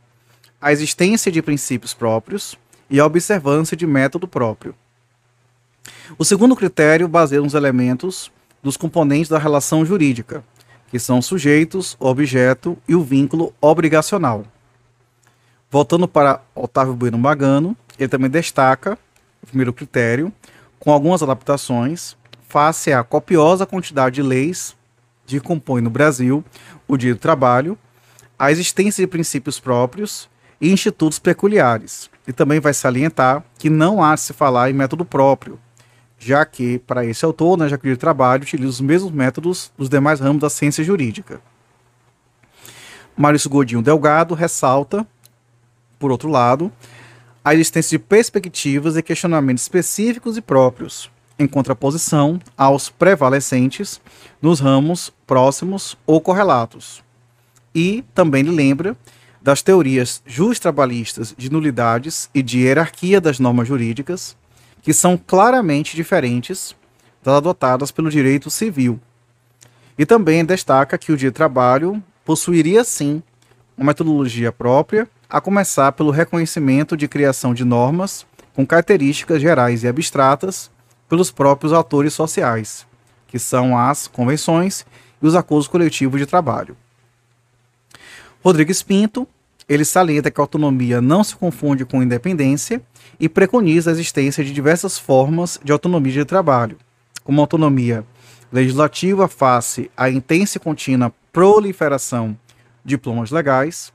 [0.63, 2.57] a existência de princípios próprios
[2.89, 4.77] e a observância de método próprio.
[6.17, 8.31] O segundo critério baseia nos elementos
[8.63, 10.45] dos componentes da relação jurídica,
[10.89, 14.45] que são sujeitos, objeto e o vínculo obrigacional.
[15.69, 18.97] Voltando para Otávio Bueno Magano, ele também destaca,
[19.43, 20.33] o primeiro critério,
[20.79, 22.17] com algumas adaptações,
[22.49, 24.77] face à copiosa quantidade de leis
[25.27, 26.45] que compõem no Brasil
[26.87, 27.77] o direito do trabalho,
[28.39, 30.31] a existência de princípios próprios
[30.63, 32.09] e institutos peculiares.
[32.27, 35.59] E também vai salientar que não há de se falar em método próprio,
[36.17, 39.89] já que, para esse autor, né, já que o trabalho utiliza os mesmos métodos dos
[39.89, 41.41] demais ramos da ciência jurídica.
[43.17, 45.05] Maurício Godinho Delgado ressalta,
[45.99, 46.71] por outro lado,
[47.45, 54.01] a existência de perspectivas e questionamentos específicos e próprios, em contraposição aos prevalecentes
[54.41, 57.03] nos ramos próximos ou correlatos.
[57.75, 58.97] E também lembra
[59.43, 64.37] das teorias just-trabalhistas de nulidades e de hierarquia das normas jurídicas,
[64.81, 66.77] que são claramente diferentes
[67.23, 69.01] das adotadas pelo direito civil.
[69.99, 73.23] E também destaca que o do trabalho possuiria sim
[73.77, 79.89] uma metodologia própria, a começar pelo reconhecimento de criação de normas com características gerais e
[79.89, 80.71] abstratas
[81.09, 82.87] pelos próprios atores sociais,
[83.27, 84.85] que são as convenções
[85.23, 86.77] e os acordos coletivos de trabalho.
[88.43, 89.27] Rodrigues Pinto,
[89.69, 92.83] ele salienta que a autonomia não se confunde com independência
[93.21, 96.77] e preconiza a existência de diversas formas de autonomia de trabalho,
[97.23, 98.05] como autonomia
[98.53, 102.37] legislativa face à intensa e contínua proliferação
[102.85, 103.93] de diplomas legais,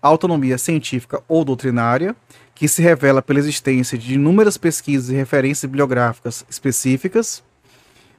[0.00, 2.16] autonomia científica ou doutrinária,
[2.54, 7.44] que se revela pela existência de inúmeras pesquisas e referências bibliográficas específicas,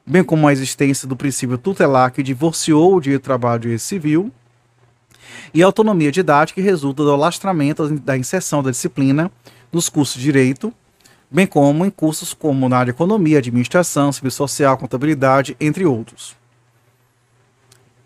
[0.05, 3.81] bem como a existência do princípio tutelar que divorciou o direito do trabalho do direito
[3.81, 4.31] civil,
[5.53, 9.31] e a autonomia didática que resulta do alastramento da inserção da disciplina
[9.71, 10.73] nos cursos de direito,
[11.29, 16.35] bem como em cursos como na área de economia, administração, serviço social, contabilidade, entre outros.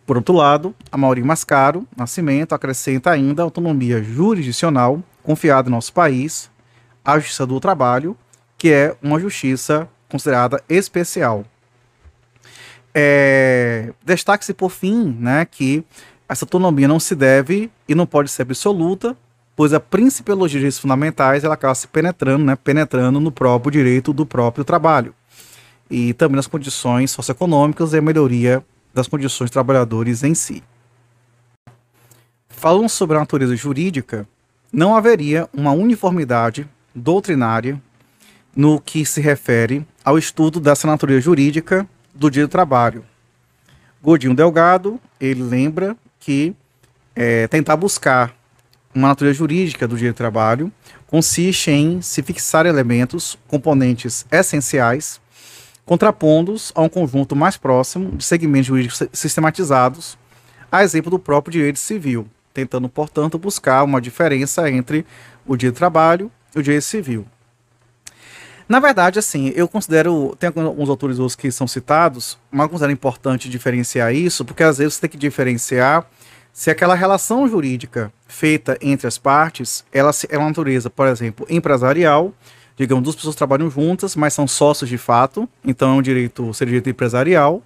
[0.05, 5.91] Por outro lado, a Mauri Mascaro Nascimento acrescenta ainda a autonomia jurisdicional confiada em nosso
[5.91, 6.49] país,
[7.03, 8.15] à Justiça do Trabalho,
[8.57, 11.43] que é uma justiça considerada especial.
[12.95, 15.83] É, Destaque-se por fim né, que
[16.29, 19.15] essa autonomia não se deve e não pode ser absoluta,
[19.55, 24.13] pois a principiologia de direitos fundamentais ela acaba se penetrando, né, penetrando no próprio direito
[24.13, 25.13] do próprio trabalho
[25.89, 28.63] e também nas condições socioeconômicas e a melhoria
[28.93, 30.61] das condições dos trabalhadores em si.
[32.49, 34.27] Falando sobre a natureza jurídica,
[34.71, 37.81] não haveria uma uniformidade doutrinária
[38.55, 43.05] no que se refere ao estudo dessa natureza jurídica do direito do trabalho.
[44.01, 45.95] Godinho Delgado, ele lembra
[46.27, 46.53] que
[47.15, 48.35] é, tentar buscar
[48.93, 50.69] uma natureza jurídica do direito do trabalho
[51.05, 55.21] consiste em se fixar elementos, componentes essenciais,
[55.85, 60.17] contrapondos a um conjunto mais próximo de segmentos jurídicos sistematizados,
[60.69, 65.05] a exemplo do próprio direito civil, tentando, portanto, buscar uma diferença entre
[65.45, 67.25] o direito do trabalho e o direito civil.
[68.67, 73.49] Na verdade, assim, eu considero, tem alguns autores que são citados, mas eu considero importante
[73.49, 76.05] diferenciar isso, porque às vezes você tem que diferenciar
[76.57, 82.33] se aquela relação jurídica feita entre as partes, ela é uma natureza, por exemplo, empresarial,
[82.75, 86.71] digamos, duas pessoas trabalham juntas, mas são sócios de fato, então é um direito, seria
[86.71, 87.61] direito empresarial,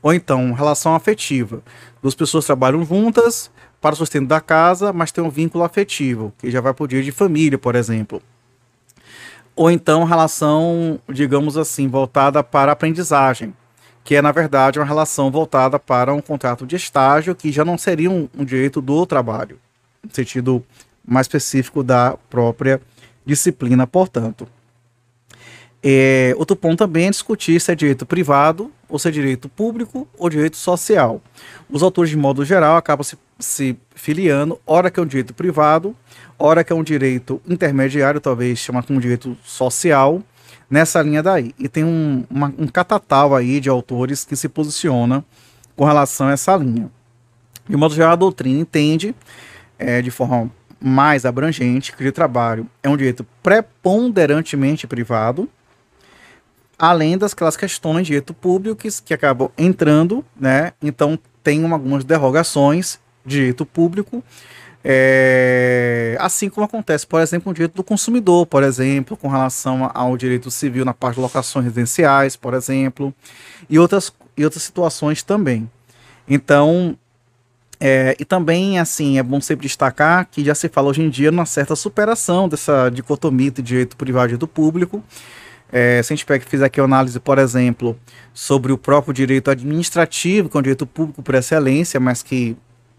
[0.00, 1.62] ou então relação afetiva,
[2.00, 3.50] duas pessoas trabalham juntas
[3.82, 6.88] para o sustento da casa, mas tem um vínculo afetivo, que já vai para o
[6.88, 8.22] direito de família, por exemplo.
[9.54, 13.52] Ou então relação, digamos assim, voltada para a aprendizagem,
[14.04, 17.78] que é, na verdade, uma relação voltada para um contrato de estágio, que já não
[17.78, 19.58] seria um, um direito do trabalho,
[20.02, 20.64] no sentido
[21.06, 22.80] mais específico da própria
[23.24, 24.48] disciplina, portanto.
[25.84, 30.06] É, outro ponto também é discutir se é direito privado, ou se é direito público,
[30.16, 31.20] ou direito social.
[31.68, 35.96] Os autores, de modo geral, acabam se, se filiando, ora que é um direito privado,
[36.38, 40.22] ora que é um direito intermediário, talvez chamado como direito social,
[40.72, 41.54] nessa linha daí.
[41.58, 45.22] E tem um, uma, um catatal aí de autores que se posiciona
[45.76, 46.90] com relação a essa linha.
[47.68, 49.14] De modo geral, a doutrina entende,
[49.78, 50.50] é, de forma
[50.80, 55.46] mais abrangente, que o trabalho é um direito preponderantemente privado,
[56.78, 60.72] além das aquelas questões de direito público que, que acabam entrando, né?
[60.82, 64.24] Então tem algumas derrogações de direito público
[64.84, 70.16] é, assim como acontece, por exemplo, no direito do consumidor, por exemplo, com relação ao
[70.16, 73.14] direito civil na parte de locações residenciais, por exemplo,
[73.70, 75.70] e outras, e outras situações também.
[76.28, 76.96] Então,
[77.78, 81.30] é, e também, assim, é bom sempre destacar que já se fala hoje em dia
[81.30, 85.02] numa certa superação dessa dicotomia de direito privado e direito público.
[85.70, 87.98] É, se a gente fizer aqui uma análise, por exemplo,
[88.34, 92.56] sobre o próprio direito administrativo, que é um direito público por excelência, mas que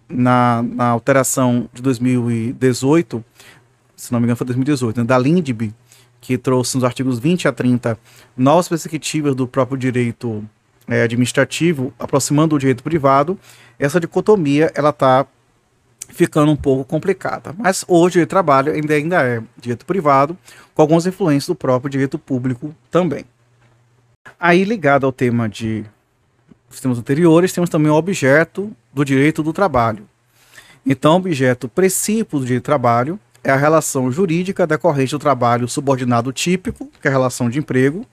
[0.10, 3.24] na, na alteração de 2018,
[3.96, 5.74] se não me engano foi 2018, né, da LINDB,
[6.20, 7.98] que trouxe nos artigos 20 a 30
[8.36, 10.44] novas perspectivas do próprio direito
[10.88, 13.38] é, administrativo, aproximando o direito privado,
[13.78, 15.26] essa dicotomia ela está
[16.10, 17.54] ficando um pouco complicada.
[17.58, 20.38] Mas hoje o trabalho ainda, ainda é direito privado,
[20.74, 23.26] com algumas influências do próprio direito público também.
[24.40, 25.84] Aí, ligado ao tema de
[26.70, 30.08] sistemas anteriores, temos também o objeto do direito do trabalho.
[30.86, 36.32] Então, objeto princípio do direito do trabalho é a relação jurídica decorrente do trabalho subordinado
[36.32, 38.06] típico, que é a relação de emprego,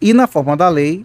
[0.00, 1.04] e na forma da lei,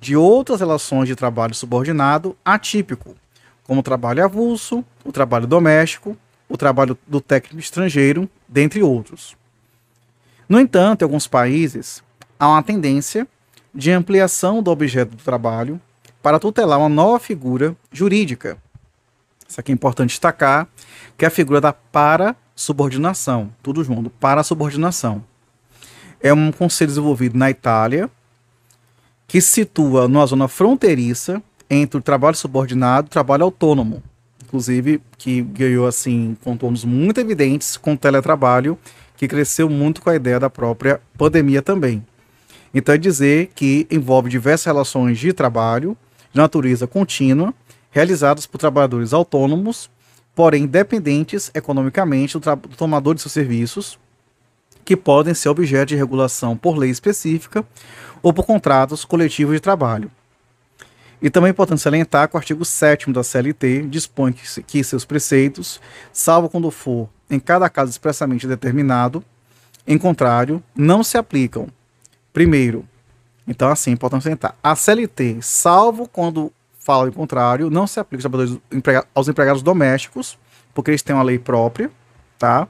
[0.00, 3.14] de outras relações de trabalho subordinado atípico,
[3.62, 6.16] como o trabalho avulso, o trabalho doméstico,
[6.48, 9.36] o trabalho do técnico estrangeiro, dentre outros.
[10.48, 12.02] No entanto, em alguns países,
[12.38, 13.26] há uma tendência
[13.74, 15.80] de ampliação do objeto do trabalho
[16.22, 18.56] para tutelar uma nova figura jurídica.
[19.48, 20.68] Isso aqui é importante destacar,
[21.18, 25.22] que é a figura da para-subordinação, tudo junto, para-subordinação.
[26.20, 28.08] É um conceito desenvolvido na Itália,
[29.26, 34.02] que se situa numa zona fronteiriça entre o trabalho subordinado e o trabalho autônomo.
[34.44, 38.78] Inclusive, que ganhou assim contornos muito evidentes com o teletrabalho,
[39.16, 42.04] que cresceu muito com a ideia da própria pandemia também.
[42.74, 45.96] Então é dizer que envolve diversas relações de trabalho
[46.32, 47.52] de natureza contínua,
[47.90, 49.90] realizadas por trabalhadores autônomos,
[50.34, 53.98] porém dependentes economicamente do, do tomador de seus serviços,
[54.84, 57.64] que podem ser objeto de regulação por lei específica
[58.22, 60.10] ou por contratos coletivos de trabalho.
[61.20, 65.04] E também é importante salientar que o artigo 7 da CLT dispõe que, que seus
[65.04, 65.80] preceitos,
[66.12, 69.24] salvo quando for em cada caso expressamente determinado,
[69.86, 71.68] em contrário, não se aplicam.
[72.32, 72.84] Primeiro,
[73.52, 78.28] então assim, é importante salientar, a CLT, salvo quando fala em contrário, não se aplica
[79.14, 80.36] aos empregados domésticos,
[80.74, 81.90] porque eles têm uma lei própria,
[82.38, 82.66] tá?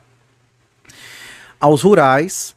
[1.59, 2.55] Aos rurais,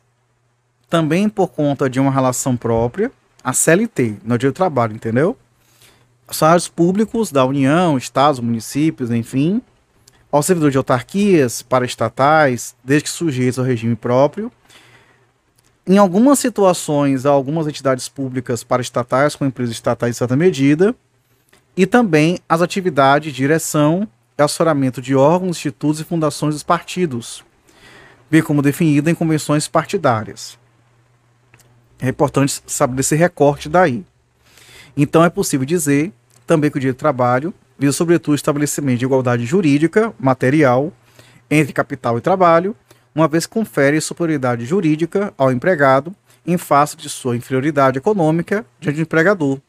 [0.89, 3.11] também por conta de uma relação própria,
[3.43, 5.38] a CLT, no dia do trabalho, entendeu?
[6.30, 9.61] Salários públicos da União, estados, municípios, enfim,
[10.32, 14.51] aos servidores de autarquias, paraestatais, desde que sujeitos ao regime próprio.
[15.88, 20.96] Em algumas situações, há algumas entidades públicas paraestatais com empresas estatais em certa medida,
[21.78, 27.44] e também as atividades de direção e assessoramento de órgãos, institutos e fundações dos partidos,
[28.32, 30.58] bem como definida em convenções partidárias.
[32.00, 34.04] É importante saber desse recorte daí.
[34.98, 36.12] Então é possível dizer
[36.48, 40.92] também que o direito do trabalho visa sobretudo o estabelecimento de igualdade jurídica, material,
[41.50, 42.76] entre capital e trabalho,
[43.16, 46.13] uma vez que confere superioridade jurídica ao empregado
[46.45, 49.59] em face de sua inferioridade econômica diante do empregador.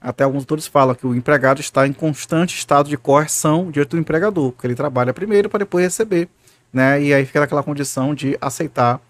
[0.00, 3.98] Até alguns autores falam que o empregado está em constante estado de coerção diante do
[3.98, 6.28] empregador, porque ele trabalha primeiro para depois receber,
[6.72, 7.02] né?
[7.02, 9.00] E aí fica naquela condição de aceitar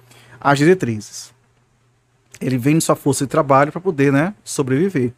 [0.41, 1.33] as diretrizes
[2.43, 5.13] ele vende sua força de trabalho para poder né, sobreviver.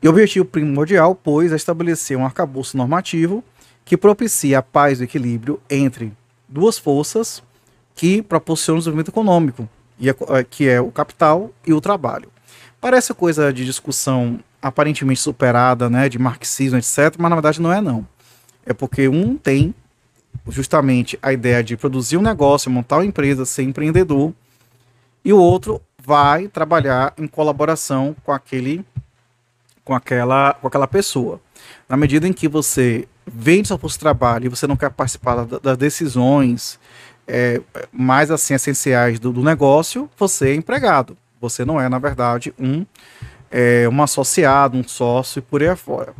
[0.00, 3.42] E o objetivo primordial, pois, é estabelecer um arcabouço normativo
[3.84, 6.12] que propicie a paz e o equilíbrio entre
[6.48, 7.42] duas forças
[7.98, 9.68] que proporcionam o desenvolvimento econômico,
[9.98, 10.06] e
[10.44, 12.30] que é o capital e o trabalho.
[12.80, 17.80] Parece coisa de discussão aparentemente superada, né, de marxismo, etc., mas na verdade não é
[17.80, 18.06] não.
[18.64, 19.74] É porque um tem
[20.46, 24.32] justamente a ideia de produzir um negócio, montar uma empresa, ser empreendedor,
[25.24, 28.84] e o outro vai trabalhar em colaboração com aquele
[29.84, 31.40] com aquela com aquela pessoa.
[31.88, 35.44] Na medida em que você vende seu posto de trabalho e você não quer participar
[35.44, 36.78] das decisões
[37.28, 37.60] é,
[37.92, 41.16] mais assim essenciais do, do, negócio, você é empregado.
[41.40, 42.84] Você não é, na verdade, um,
[43.50, 46.14] é, um associado, um sócio e por aí afora.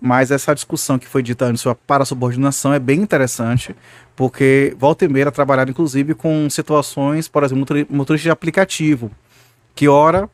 [0.00, 3.76] Mas essa discussão que foi dita antes para a subordinação é bem interessante,
[4.16, 9.10] porque volta e meia trabalhar inclusive com situações, por exemplo, motoristas de aplicativo,
[9.74, 10.28] que ora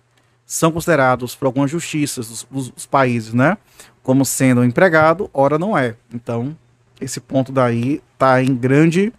[0.47, 3.59] são considerados por algumas justiças dos, dos, países, né,
[4.05, 5.97] como sendo empregado, ora não é.
[6.15, 6.57] Então,
[7.01, 9.13] esse ponto daí está em grande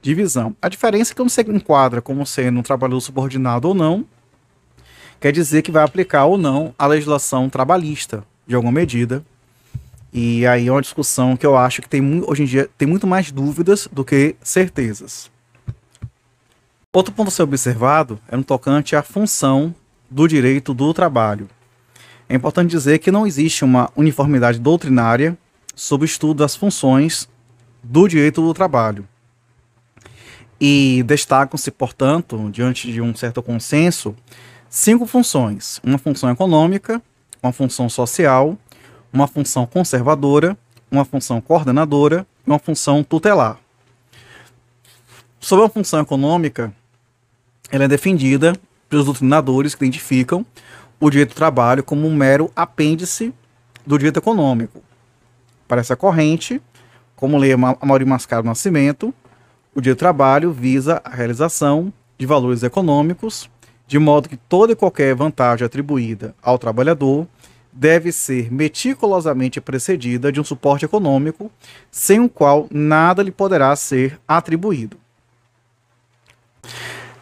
[0.00, 0.54] divisão.
[0.60, 4.04] A diferença é que não se enquadra como sendo um trabalhador subordinado ou não,
[5.20, 9.24] quer dizer que vai aplicar ou não a legislação trabalhista, de alguma medida,
[10.12, 13.06] e aí é uma discussão que eu acho que tem hoje em dia tem muito
[13.06, 15.30] mais dúvidas do que certezas.
[16.92, 19.74] Outro ponto a ser observado é no tocante à função
[20.10, 21.48] do direito do trabalho.
[22.28, 25.36] É importante dizer que não existe uma uniformidade doutrinária
[25.74, 27.28] sobre o estudo das funções
[27.82, 29.06] do direito do trabalho.
[30.60, 34.14] E destacam-se, portanto, diante de um certo consenso,
[34.68, 37.00] cinco funções: uma função econômica,
[37.42, 38.58] uma função social,
[39.12, 40.56] uma função conservadora,
[40.90, 43.58] uma função coordenadora e uma função tutelar.
[45.40, 46.72] Sobre a função econômica,
[47.70, 48.54] ela é defendida
[48.88, 50.44] pelos doutrinadores que identificam
[50.98, 53.32] o direito do trabalho como um mero apêndice
[53.86, 54.82] do direito econômico.
[55.68, 56.60] Para essa corrente,
[57.14, 59.14] como lê Amaury Mascaro Nascimento,
[59.78, 63.48] o direito do trabalho visa a realização de valores econômicos,
[63.86, 67.28] de modo que toda e qualquer vantagem atribuída ao trabalhador
[67.72, 71.48] deve ser meticulosamente precedida de um suporte econômico,
[71.92, 74.96] sem o qual nada lhe poderá ser atribuído.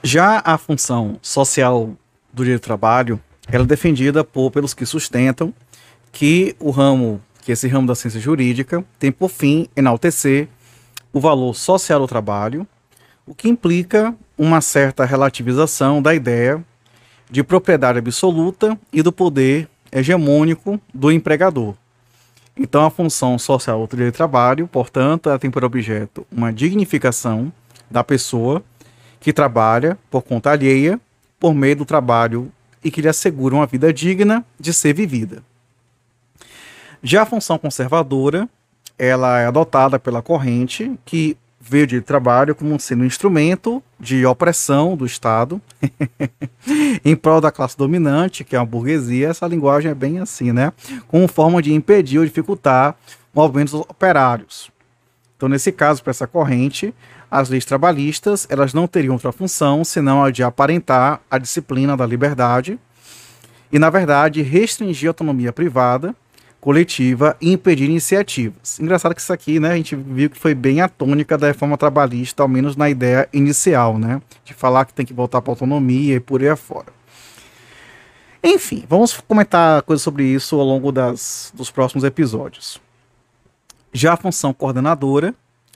[0.03, 1.91] Já a função social
[2.33, 5.53] do direito do trabalho, ela é defendida por, pelos que sustentam
[6.11, 10.49] que o ramo, que esse ramo da ciência jurídica tem por fim enaltecer
[11.17, 12.67] o valor social do trabalho,
[13.27, 16.63] o que implica uma certa relativização da ideia
[17.31, 21.75] de propriedade absoluta e do poder hegemônico do empregador.
[22.55, 27.51] Então, a função social do trabalho, portanto, ela tem por objeto uma dignificação
[27.91, 28.63] da pessoa
[29.19, 31.01] que trabalha por conta alheia,
[31.41, 32.53] por meio do trabalho
[32.85, 35.43] e que lhe assegura uma vida digna de ser vivida.
[37.03, 38.47] Já a função conservadora,
[38.99, 41.37] ela é adotada pela corrente que
[41.69, 45.61] veio de trabalho como sendo um instrumento de opressão do Estado
[47.05, 49.29] em prol da classe dominante, que é a burguesia.
[49.29, 50.73] Essa linguagem é bem assim, né?
[51.09, 52.95] Como forma de impedir ou dificultar
[53.35, 54.71] movimentos operários.
[55.37, 56.95] Então, nesse caso, para essa corrente,
[57.31, 62.07] as leis trabalhistas elas não teriam outra função senão a de aparentar a disciplina da
[62.07, 62.79] liberdade
[63.73, 66.15] e, na verdade, restringir a autonomia privada
[66.67, 68.81] coletiva e impedir iniciativas.
[68.81, 71.79] Engraçado que isso aqui, né, a gente viu que foi bem a tônica da reforma
[71.79, 76.17] trabalhista, ao menos na ideia inicial, né, de falar que tem que voltar para autonomia
[76.17, 76.87] e por aí afora.
[78.43, 82.81] Enfim, vamos comentar coisas sobre isso ao longo das, dos próximos episódios.
[83.93, 85.33] Já a função coordenadora,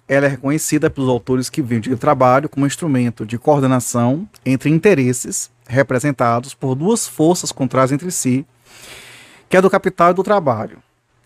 [0.08, 5.52] ela é reconhecida pelos autores que vêm de trabalho como instrumento de coordenação entre interesses
[5.68, 8.44] representados por duas forças contrárias entre si,
[9.50, 10.78] que é do capital e do trabalho.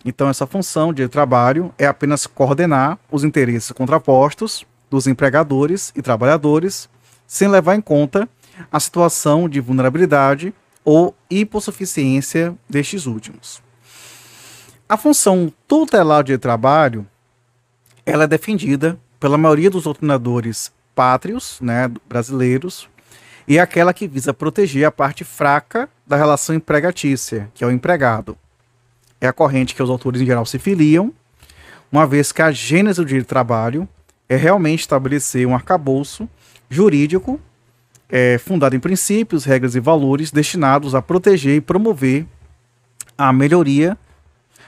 [0.02, 6.88] Então, essa função de trabalho é apenas coordenar os interesses contrapostos dos empregadores e trabalhadores,
[7.26, 8.26] sem levar em conta
[8.72, 13.62] a situação de vulnerabilidade ou hipossuficiência destes últimos.
[14.88, 17.06] A função tutelar de trabalho
[18.06, 22.88] ela é defendida pela maioria dos doutrinadores pátrios, né, brasileiros,
[23.46, 27.70] e é aquela que visa proteger a parte fraca da relação empregatícia, que é o
[27.70, 28.36] empregado.
[29.20, 31.12] É a corrente que os autores em geral se filiam,
[31.90, 33.88] uma vez que a gênese do direito do trabalho
[34.28, 36.28] é realmente estabelecer um arcabouço
[36.68, 37.40] jurídico
[38.08, 42.26] é, fundado em princípios, regras e valores destinados a proteger e promover
[43.16, 43.96] a melhoria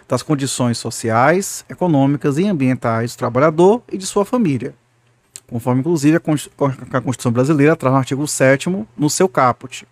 [0.09, 4.75] das condições sociais, econômicas e ambientais do trabalhador e de sua família
[5.47, 6.21] conforme inclusive a
[7.01, 9.87] Constituição Brasileira traz no artigo 7 no seu caput.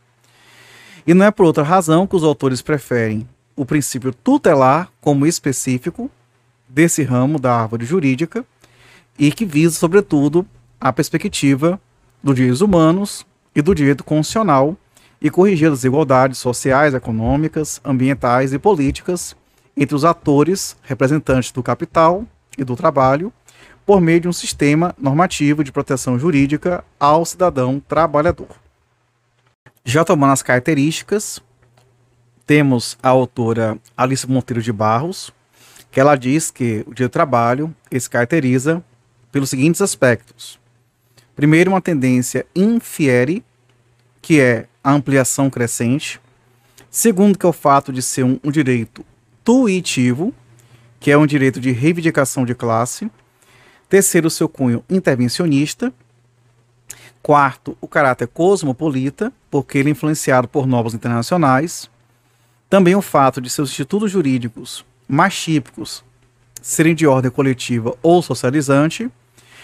[1.07, 6.11] E não é por outra razão que os autores preferem o princípio tutelar como específico
[6.69, 8.45] desse ramo da árvore jurídica
[9.19, 10.47] e que visa, sobretudo,
[10.81, 11.81] a perspectiva
[12.23, 14.77] dos direitos humanos e do direito constitucional
[15.21, 19.37] e corrigir as desigualdades sociais, econômicas, ambientais e políticas
[19.77, 22.25] entre os atores representantes do capital
[22.57, 23.33] e do trabalho
[23.85, 28.64] por meio de um sistema normativo de proteção jurídica ao cidadão trabalhador.
[29.87, 31.43] Já tomando as características,
[32.47, 35.31] temos a autora Alice Monteiro de Barros,
[35.91, 38.83] que ela diz que o direito do trabalho se caracteriza
[39.31, 40.59] pelos seguintes aspectos.
[41.37, 43.45] Primeiro, uma tendência infiere,
[44.23, 46.19] que é a ampliação crescente.
[46.91, 49.05] Segundo, que é o fato de ser um, um direito
[49.45, 50.33] tuitivo,
[50.99, 53.11] que é um direito de reivindicação de classe.
[53.87, 55.93] Terceiro, seu cunho intervencionista.
[57.25, 61.89] Quarto, o caráter cosmopolita, porque ele é influenciado por novos internacionais.
[62.69, 66.05] Também o fato de seus institutos jurídicos mais típicos
[66.61, 69.11] serem de ordem coletiva ou socializante.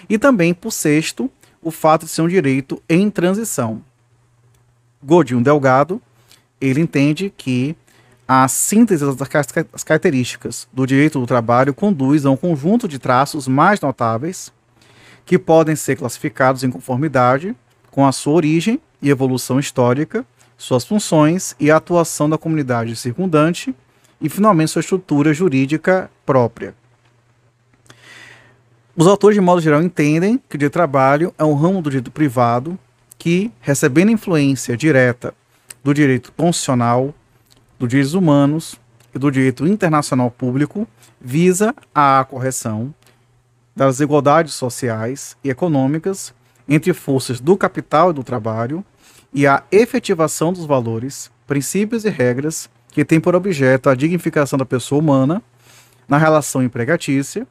[0.08, 1.30] E também, por sexto,
[1.60, 3.82] o fato de ser um direito em transição.
[5.02, 6.00] Godinho Delgado,
[6.58, 7.76] ele entende que
[8.26, 13.82] a síntese das características do direito do trabalho conduz a um conjunto de traços mais
[13.82, 14.50] notáveis
[15.30, 17.54] que podem ser classificados em conformidade
[17.88, 20.26] com a sua origem e evolução histórica,
[20.58, 23.72] suas funções e a atuação da comunidade circundante
[24.20, 26.74] e, finalmente, sua estrutura jurídica própria.
[28.96, 31.90] Os autores, de modo geral, entendem que o direito do trabalho é um ramo do
[31.90, 32.76] direito privado
[33.16, 35.32] que, recebendo influência direta
[35.84, 37.14] do direito constitucional,
[37.78, 38.74] dos direitos humanos
[39.14, 40.88] e do direito internacional público
[41.20, 42.92] visa a correção
[43.80, 46.34] das desigualdades sociais e econômicas
[46.68, 48.84] entre forças do capital e do trabalho
[49.32, 54.66] e a efetivação dos valores, princípios e regras que têm por objeto a dignificação da
[54.66, 55.42] pessoa humana
[56.06, 57.46] na relação empregatícia,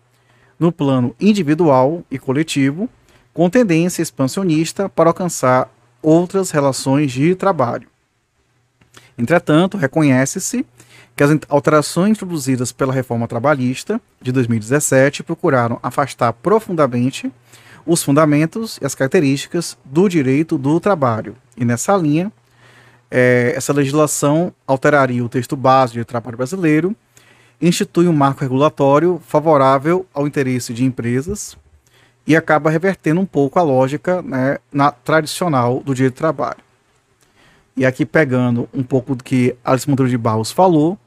[0.60, 2.88] no plano individual e coletivo,
[3.34, 5.68] com tendência expansionista para alcançar
[6.00, 7.88] outras relações de trabalho.
[9.18, 10.64] Entretanto, reconhece-se
[11.20, 17.30] que as alterações introduzidas pela reforma trabalhista de 2017 procuraram afastar profundamente
[17.86, 21.36] os fundamentos e as características do direito do trabalho.
[21.58, 22.32] E nessa linha,
[23.12, 26.96] é, essa legislação alteraria o texto base de trabalho brasileiro,
[27.62, 31.58] institui um marco regulatório favorável ao interesse de empresas
[32.26, 36.64] e acaba revertendo um pouco a lógica né, na, tradicional do direito do trabalho.
[37.76, 40.98] E aqui pegando um pouco do que Alice Monteiro de Barros falou,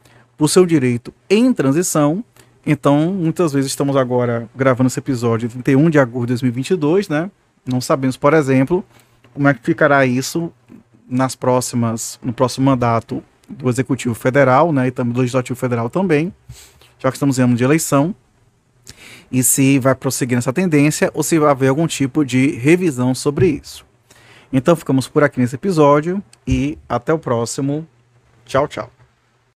[0.43, 2.24] o seu direito em transição,
[2.66, 7.30] então muitas vezes estamos agora gravando esse episódio 31 de agosto de 2022, né?
[7.64, 8.84] Não sabemos, por exemplo,
[9.32, 10.53] como é que ficará isso
[11.09, 16.34] nas próximas, no próximo mandato do Executivo Federal, né, e também do Legislativo Federal também,
[16.99, 18.12] já que estamos em ano de eleição,
[19.30, 23.47] e se vai prosseguir nessa tendência ou se vai haver algum tipo de revisão sobre
[23.47, 23.86] isso.
[24.53, 27.86] Então ficamos por aqui nesse episódio e até o próximo.
[28.45, 29.02] Tchau, tchau.